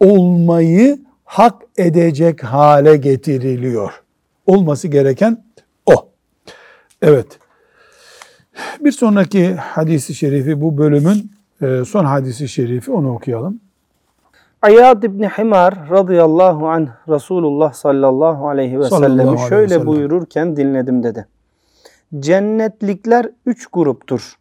olmayı 0.00 0.98
hak 1.24 1.62
edecek 1.78 2.44
hale 2.44 2.96
getiriliyor. 2.96 4.02
Olması 4.46 4.88
gereken 4.88 5.44
o. 5.86 6.08
Evet. 7.02 7.38
Bir 8.80 8.92
sonraki 8.92 9.54
hadisi 9.54 10.14
şerifi 10.14 10.60
bu 10.60 10.78
bölümün 10.78 11.30
e, 11.62 11.84
son 11.84 12.04
hadisi 12.04 12.48
şerifi 12.48 12.92
onu 12.92 13.14
okuyalım. 13.14 13.60
Ayyad 14.62 15.02
İbni 15.02 15.28
Himar 15.28 15.90
radıyallahu 15.90 16.68
anh 16.68 16.88
Resulullah 17.08 17.72
sallallahu 17.72 18.48
aleyhi 18.48 18.80
ve 18.80 18.84
sellemi 18.84 19.22
aleyhi 19.22 19.44
ve 19.44 19.48
şöyle 19.48 19.68
sellem. 19.68 19.86
buyururken 19.86 20.56
dinledim 20.56 21.02
dedi. 21.02 21.26
Cennetlikler 22.20 23.30
üç 23.46 23.66
gruptur. 23.66 24.39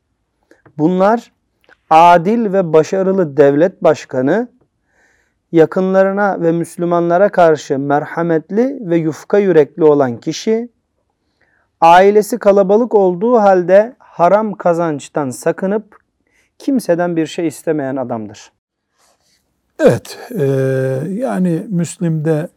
Bunlar 0.78 1.32
adil 1.90 2.54
ve 2.54 2.74
başarılı 2.74 3.38
devlet 3.38 3.84
başkanı, 3.84 4.48
yakınlarına 5.52 6.42
ve 6.42 6.52
Müslümanlara 6.52 7.30
karşı 7.30 7.80
merhametli 7.80 8.78
ve 8.82 8.98
yufka 8.98 9.38
yürekli 9.38 9.84
olan 9.84 10.18
kişi, 10.18 10.70
ailesi 11.82 12.38
kalabalık 12.38 12.96
olduğu 12.96 13.38
halde 13.38 13.96
haram 14.00 14.54
kazançtan 14.54 15.30
sakınıp 15.30 16.00
kimseden 16.58 17.16
bir 17.16 17.28
şey 17.28 17.48
istemeyen 17.48 17.96
adamdır. 17.96 18.52
Evet, 19.80 20.20
e, 20.40 20.44
yani 21.10 21.66
Müslim'de 21.70 22.50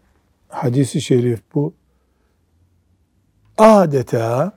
hadisi 0.48 1.01
şerif 1.01 1.40
bu. 1.55 1.75
Adeta 3.59 4.53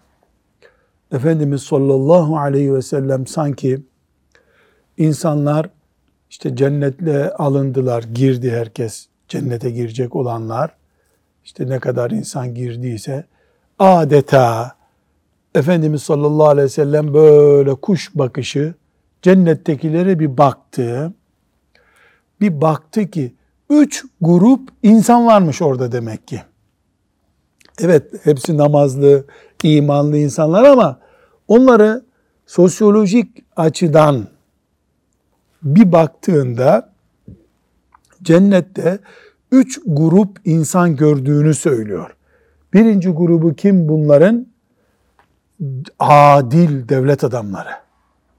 Efendimiz 1.12 1.62
sallallahu 1.62 2.38
aleyhi 2.38 2.74
ve 2.74 2.82
sellem 2.82 3.28
sanki 3.28 3.82
insanlar 4.98 5.70
işte 6.30 6.56
cennetle 6.56 7.34
alındılar, 7.34 8.04
girdi 8.04 8.52
herkes 8.52 9.08
cennete 9.28 9.70
girecek 9.70 10.16
olanlar. 10.16 10.76
işte 11.44 11.70
ne 11.70 11.80
kadar 11.80 12.12
insan 12.12 12.56
girdiyse 12.56 13.26
adeta 13.80 14.76
Efendimiz 15.56 16.04
sallallahu 16.04 16.48
aleyhi 16.48 16.66
ve 16.66 16.70
sellem 16.70 17.14
böyle 17.14 17.76
kuş 17.76 18.16
bakışı 18.16 18.74
cennettekilere 19.22 20.20
bir 20.20 20.38
baktı 20.38 21.14
bir 22.42 22.62
baktı 22.62 23.12
ki 23.12 23.34
üç 23.70 24.06
grup 24.22 24.70
insan 24.84 25.26
varmış 25.28 25.62
orada 25.62 25.92
demek 25.92 26.28
ki. 26.28 26.42
Evet 27.82 28.04
hepsi 28.24 28.58
namazlı, 28.58 29.26
imanlı 29.64 30.18
insanlar 30.18 30.64
ama 30.64 31.00
onları 31.48 32.06
sosyolojik 32.46 33.44
açıdan 33.56 34.28
bir 35.64 35.92
baktığında 35.92 36.94
cennette 38.24 39.00
üç 39.52 39.80
grup 39.86 40.40
insan 40.46 40.96
gördüğünü 40.96 41.54
söylüyor. 41.54 42.16
Birinci 42.74 43.10
grubu 43.10 43.54
kim 43.54 43.90
bunların? 43.90 44.48
Adil 46.00 46.90
devlet 46.90 47.24
adamları. 47.24 47.70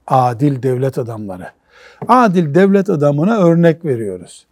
Adil 0.07 0.63
devlet 0.63 0.97
adamları. 0.97 1.47
Adil 2.07 2.55
devlet 2.55 2.89
adamına 2.89 3.37
örnek 3.37 3.85
veriyoruz. 3.85 4.47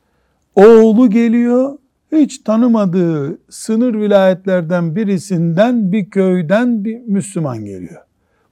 Oğlu 0.55 1.09
geliyor, 1.09 1.77
hiç 2.15 2.37
tanımadığı 2.37 3.39
sınır 3.49 3.93
vilayetlerden 3.93 4.95
birisinden 4.95 5.91
bir 5.91 6.09
köyden 6.09 6.85
bir 6.85 6.99
Müslüman 6.99 7.65
geliyor. 7.65 8.01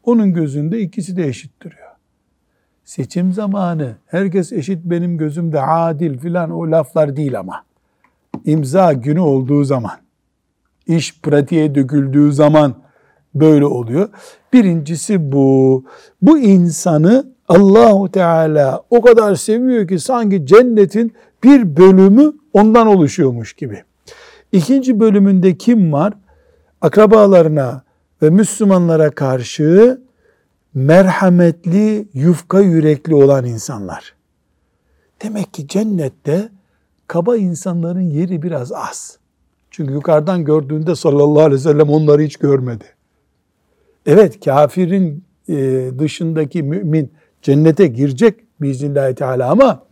Onun 0.04 0.34
gözünde 0.34 0.80
ikisi 0.80 1.18
de 1.18 1.28
eşit 1.28 1.62
duruyor. 1.62 1.88
Seçim 2.84 3.34
zamanı 3.34 3.96
herkes 4.06 4.52
eşit 4.52 4.80
benim 4.84 5.18
gözümde 5.18 5.62
adil 5.62 6.18
filan 6.18 6.52
o 6.52 6.72
laflar 6.72 7.16
değil 7.16 7.40
ama. 7.40 7.64
İmza 8.46 8.94
günü 8.94 9.20
olduğu 9.20 9.64
zaman, 9.64 9.98
iş 10.88 11.22
pratiğe 11.22 11.76
döküldüğü 11.76 12.34
zaman 12.34 12.76
böyle 13.36 13.66
oluyor. 13.66 14.10
Birincisi 14.54 15.32
bu. 15.32 15.86
Bu 16.22 16.40
insanı 16.40 17.34
Allahu 17.48 18.12
Teala 18.12 18.84
o 18.90 19.02
kadar 19.02 19.36
seviyor 19.36 19.88
ki 19.88 20.00
sanki 20.00 20.46
cennetin 20.46 21.14
bir 21.44 21.78
bölümü 21.78 22.34
ondan 22.54 22.88
oluşuyormuş 22.88 23.54
gibi. 23.54 23.84
İkinci 24.52 25.00
bölümünde 25.00 25.58
kim 25.58 25.94
var? 25.94 26.14
Akrabalarına 26.82 27.84
ve 28.22 28.30
Müslümanlara 28.30 29.12
karşı 29.12 30.02
merhametli, 30.74 32.08
yufka 32.14 32.62
yürekli 32.62 33.16
olan 33.16 33.46
insanlar. 33.46 34.16
Demek 35.24 35.54
ki 35.54 35.68
cennette 35.68 36.50
kaba 37.08 37.38
insanların 37.38 38.02
yeri 38.02 38.42
biraz 38.42 38.72
az. 38.72 39.18
Çünkü 39.72 39.94
yukarıdan 39.94 40.46
gördüğünde 40.46 40.96
sallallahu 40.96 41.42
aleyhi 41.42 41.60
ve 41.60 41.64
sellem 41.64 41.90
onları 41.90 42.22
hiç 42.22 42.38
görmedi. 42.38 42.86
Evet 44.06 44.46
kafirin 44.46 45.24
e, 45.50 45.90
dışındaki 46.00 46.64
mümin 46.64 47.12
cennete 47.42 47.88
girecek 47.88 48.36
biiznillahü 48.62 49.16
teala 49.16 49.52
ama 49.52 49.84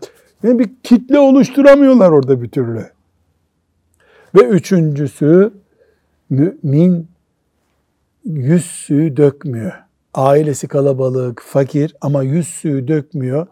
yani 0.43 0.59
bir 0.59 0.69
kitle 0.83 1.19
oluşturamıyorlar 1.19 2.11
orada 2.11 2.41
bir 2.41 2.49
türlü. 2.49 2.85
Ve 4.35 4.41
üçüncüsü 4.41 5.53
mümin 6.29 7.07
yüz 8.25 8.65
suyu 8.65 9.17
dökmüyor. 9.17 9.73
Ailesi 10.13 10.67
kalabalık, 10.67 11.41
fakir 11.41 11.95
ama 12.01 12.23
yüz 12.23 12.47
suyu 12.47 12.87
dökmüyor. 12.87 13.47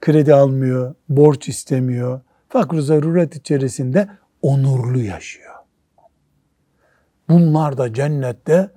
Kredi 0.00 0.34
almıyor, 0.34 0.94
borç 1.08 1.48
istemiyor. 1.48 2.20
Fakr 2.48 2.76
zaruret 2.76 3.36
içerisinde 3.36 4.08
onurlu 4.42 4.98
yaşıyor. 4.98 5.54
Bunlar 7.28 7.78
da 7.78 7.94
cennette 7.94 8.70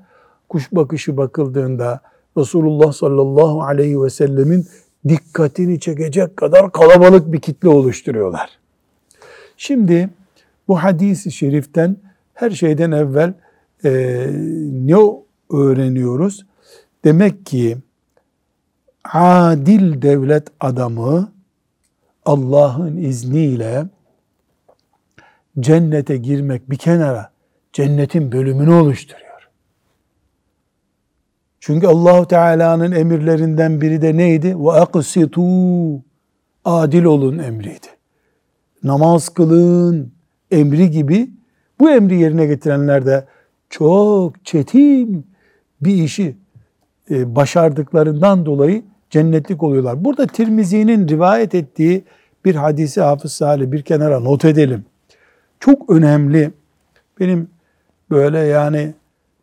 kuş 0.49 0.71
bakışı 0.71 1.17
bakıldığında 1.17 2.01
Resulullah 2.37 2.91
sallallahu 2.91 3.63
aleyhi 3.63 4.01
ve 4.01 4.09
sellemin 4.09 4.67
dikkatini 5.07 5.79
çekecek 5.79 6.37
kadar 6.37 6.71
kalabalık 6.71 7.33
bir 7.33 7.39
kitle 7.39 7.69
oluşturuyorlar. 7.69 8.49
Şimdi 9.57 10.09
bu 10.67 10.83
hadisi 10.83 11.31
şeriften 11.31 11.97
her 12.33 12.51
şeyden 12.51 12.91
evvel 12.91 13.33
e, 13.85 13.91
ne 14.71 14.95
öğreniyoruz? 15.51 16.45
Demek 17.05 17.45
ki 17.45 17.77
adil 19.13 20.01
devlet 20.01 20.47
adamı 20.59 21.31
Allah'ın 22.25 22.97
izniyle 22.97 23.85
cennete 25.59 26.17
girmek 26.17 26.69
bir 26.69 26.77
kenara 26.77 27.31
cennetin 27.73 28.31
bölümünü 28.31 28.73
oluşturuyor. 28.73 29.26
Çünkü 31.67 31.87
Allahu 31.87 32.27
Teala'nın 32.27 32.91
emirlerinden 32.91 33.81
biri 33.81 34.01
de 34.01 34.17
neydi? 34.17 34.59
Ve 34.59 34.71
aksitu 34.71 35.43
adil 36.65 37.03
olun 37.03 37.37
emriydi. 37.37 37.87
Namaz 38.83 39.29
kılın 39.29 40.11
emri 40.51 40.91
gibi 40.91 41.29
bu 41.79 41.89
emri 41.89 42.19
yerine 42.19 42.45
getirenler 42.45 43.05
de 43.05 43.25
çok 43.69 44.45
çetin 44.45 45.27
bir 45.81 45.93
işi 45.93 46.37
e, 47.09 47.35
başardıklarından 47.35 48.45
dolayı 48.45 48.83
cennetlik 49.09 49.63
oluyorlar. 49.63 50.05
Burada 50.05 50.27
Tirmizi'nin 50.27 51.07
rivayet 51.07 51.55
ettiği 51.55 52.03
bir 52.45 52.55
hadisi 52.55 53.01
Hafız 53.01 53.33
Salih 53.33 53.71
bir 53.71 53.81
kenara 53.81 54.19
not 54.19 54.45
edelim. 54.45 54.85
Çok 55.59 55.89
önemli. 55.89 56.51
Benim 57.19 57.49
böyle 58.11 58.39
yani 58.39 58.93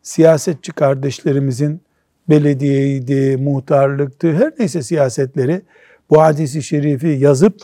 siyasetçi 0.01 0.71
kardeşlerimizin 0.71 1.84
belediyeydi, 2.29 3.37
muhtarlıktı, 3.37 4.33
her 4.33 4.53
neyse 4.59 4.81
siyasetleri 4.81 5.61
bu 6.09 6.21
hadisi 6.21 6.63
şerifi 6.63 7.07
yazıp 7.07 7.61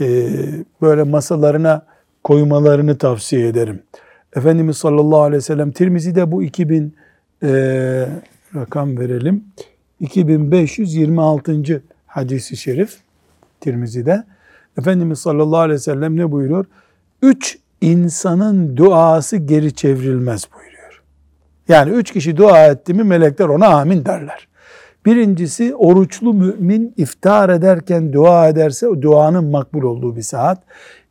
e, 0.00 0.28
böyle 0.82 1.02
masalarına 1.02 1.86
koymalarını 2.24 2.98
tavsiye 2.98 3.48
ederim. 3.48 3.82
Efendimiz 4.36 4.76
sallallahu 4.76 5.20
aleyhi 5.22 5.38
ve 5.38 5.44
sellem 5.44 5.72
Tirmizi'de 5.72 6.32
bu 6.32 6.42
2000 6.42 6.94
e, 7.42 7.48
rakam 8.54 8.98
verelim. 8.98 9.44
2526. 10.00 11.82
hadisi 12.06 12.56
şerif 12.56 12.98
Tirmizi'de. 13.60 14.24
Efendimiz 14.78 15.18
sallallahu 15.18 15.60
aleyhi 15.60 15.74
ve 15.74 15.82
sellem 15.82 16.16
ne 16.16 16.30
buyuruyor? 16.30 16.64
Üç 17.22 17.58
insanın 17.80 18.76
duası 18.76 19.36
geri 19.36 19.74
çevrilmez 19.74 20.48
buyuruyor. 20.54 20.71
Yani 21.68 21.90
üç 21.90 22.12
kişi 22.12 22.36
dua 22.36 22.66
etti 22.66 22.94
mi 22.94 23.04
melekler 23.04 23.48
ona 23.48 23.66
amin 23.66 24.04
derler. 24.04 24.48
Birincisi 25.06 25.74
oruçlu 25.74 26.34
mümin 26.34 26.94
iftar 26.96 27.48
ederken 27.48 28.12
dua 28.12 28.48
ederse 28.48 28.88
o 28.88 29.02
duanın 29.02 29.44
makbul 29.44 29.82
olduğu 29.82 30.16
bir 30.16 30.22
saat. 30.22 30.62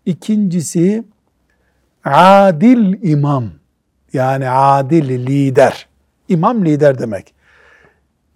İkincisi 0.06 1.04
adil 2.06 3.04
imam 3.04 3.52
yani 4.14 4.50
adil 4.50 5.10
lider. 5.10 5.88
İmam 6.28 6.66
lider 6.66 7.00
demek. 7.00 7.34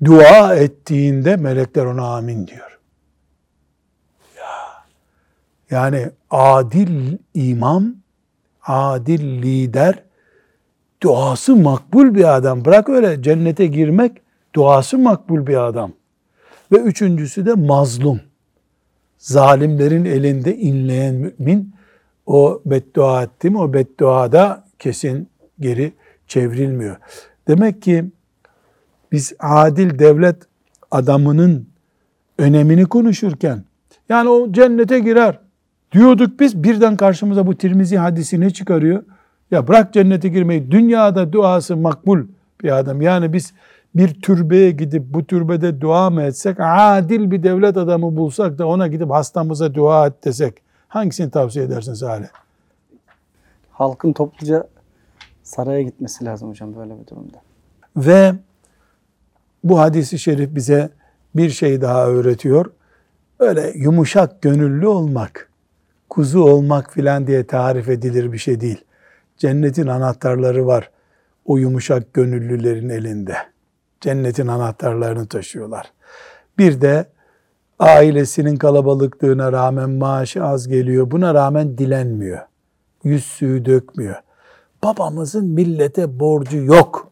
Dua 0.06 0.56
ettiğinde 0.56 1.36
melekler 1.36 1.86
ona 1.86 2.16
amin 2.16 2.48
diyor. 2.48 2.80
Ya. 4.38 4.84
Yani 5.70 6.10
adil 6.30 7.18
imam, 7.34 7.96
adil 8.64 9.42
lider, 9.42 10.04
duası 11.06 11.56
makbul 11.56 12.16
bir 12.16 12.36
adam. 12.36 12.66
Bırak 12.66 12.90
öyle 12.90 13.22
cennete 13.22 13.66
girmek, 13.66 14.12
duası 14.56 14.98
makbul 14.98 15.48
bir 15.48 15.68
adam. 15.68 15.92
Ve 16.72 16.78
üçüncüsü 16.78 17.46
de 17.46 17.54
mazlum. 17.54 18.22
Zalimlerin 19.18 20.06
elinde 20.06 20.58
inleyen 20.58 21.16
mümin 21.16 21.74
o 22.26 22.62
beddua 22.66 23.24
etti 23.24 23.50
mi 23.50 23.58
o 23.58 23.74
bedduada 23.74 24.64
kesin 24.80 25.30
geri 25.60 25.94
çevrilmiyor. 26.28 26.96
Demek 27.48 27.82
ki 27.82 28.06
biz 29.12 29.34
adil 29.40 30.00
devlet 30.00 30.36
adamının 30.92 31.68
önemini 32.38 32.86
konuşurken 32.86 33.64
yani 34.10 34.30
o 34.30 34.52
cennete 34.52 35.00
girer 35.00 35.40
diyorduk 35.92 36.40
biz 36.40 36.64
birden 36.64 36.98
karşımıza 36.98 37.48
bu 37.48 37.58
Tirmizi 37.58 37.98
hadisini 37.98 38.54
çıkarıyor. 38.54 39.04
Ya 39.52 39.68
bırak 39.68 39.94
cennete 39.94 40.30
girmeyi 40.30 40.72
dünyada 40.72 41.34
duası 41.34 41.78
makbul 41.78 42.24
bir 42.64 42.78
adam. 42.78 43.02
Yani 43.02 43.34
biz 43.34 43.54
bir 43.96 44.22
türbeye 44.22 44.72
gidip 44.72 45.04
bu 45.14 45.26
türbede 45.26 45.82
dua 45.82 46.10
mı 46.10 46.24
etsek 46.24 46.58
adil 46.60 47.32
bir 47.32 47.44
devlet 47.44 47.78
adamı 47.78 48.16
bulsak 48.16 48.58
da 48.58 48.68
ona 48.68 48.88
gidip 48.88 49.10
hastamıza 49.10 49.74
dua 49.74 50.08
et 50.08 50.26
desek 50.26 50.62
hangisini 50.88 51.32
tavsiye 51.32 51.66
edersin 51.66 51.94
Salih? 51.94 52.28
Halkın 53.72 54.14
topluca 54.14 54.68
saraya 55.44 55.82
gitmesi 55.82 56.26
lazım 56.26 56.50
hocam 56.50 56.76
böyle 56.76 57.00
bir 57.02 57.08
durumda. 57.08 57.38
Ve 57.98 58.34
bu 59.64 59.80
hadisi 59.80 60.20
şerif 60.20 60.56
bize 60.56 60.90
bir 61.36 61.50
şey 61.50 61.82
daha 61.82 62.08
öğretiyor. 62.08 62.72
Öyle 63.40 63.74
yumuşak 63.76 64.42
gönüllü 64.42 64.88
olmak, 64.88 65.50
kuzu 66.10 66.44
olmak 66.44 66.94
filan 66.94 67.28
diye 67.28 67.48
tarif 67.48 67.90
edilir 67.90 68.32
bir 68.32 68.38
şey 68.38 68.62
değil. 68.62 68.86
Cennetin 69.38 69.88
anahtarları 69.88 70.68
var 70.68 70.90
o 71.46 71.58
yumuşak 71.58 72.14
gönüllülerin 72.14 72.90
elinde. 72.90 73.38
Cennetin 74.02 74.48
anahtarlarını 74.48 75.28
taşıyorlar. 75.28 75.92
Bir 76.58 76.82
de 76.82 77.06
ailesinin 77.80 78.56
kalabalıklığına 78.56 79.52
rağmen 79.52 79.90
maaşı 79.90 80.44
az 80.44 80.68
geliyor. 80.68 81.12
Buna 81.12 81.34
rağmen 81.34 81.78
dilenmiyor. 81.78 82.40
Yüz 83.04 83.26
suyu 83.26 83.66
dökmüyor. 83.66 84.16
Babamızın 84.84 85.46
millete 85.46 86.20
borcu 86.20 86.58
yok. 86.58 87.12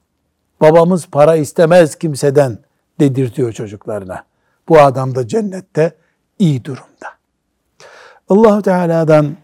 Babamız 0.62 1.08
para 1.08 1.36
istemez 1.36 1.96
kimseden 1.96 2.58
dedirtiyor 3.00 3.52
çocuklarına. 3.52 4.24
Bu 4.70 4.80
adam 4.80 5.16
da 5.16 5.28
cennette 5.28 5.96
iyi 6.40 6.66
durumda. 6.66 7.08
Allahu 8.30 8.62
Teala'dan 8.62 9.36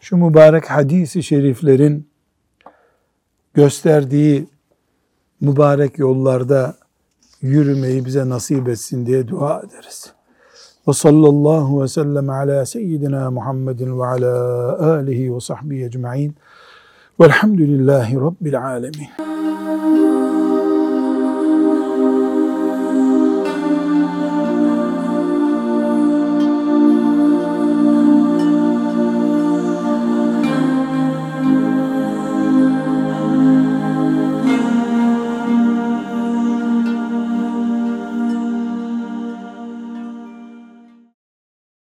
şu 0.00 0.16
mübarek 0.16 0.70
hadisi 0.70 1.22
şeriflerin 1.22 2.07
gösterdiği 3.58 4.46
mübarek 5.40 5.98
yollarda 5.98 6.74
yürümeyi 7.42 8.04
bize 8.04 8.28
nasip 8.28 8.68
etsin 8.68 9.06
diye 9.06 9.28
dua 9.28 9.60
ederiz. 9.60 10.12
Ve 10.88 10.92
sallallahu 10.92 11.82
ve 11.82 11.88
sellem 11.88 12.30
ala 12.30 12.66
seyyidina 12.66 13.30
Muhammedin 13.30 14.00
ve 14.00 14.06
ala 14.06 14.32
alihi 14.92 15.34
ve 15.34 15.40
sahbihi 15.40 15.84
ecma'in. 15.84 16.36
Velhamdülillahi 17.20 18.16
Rabbil 18.16 18.64
alemin. 18.64 19.27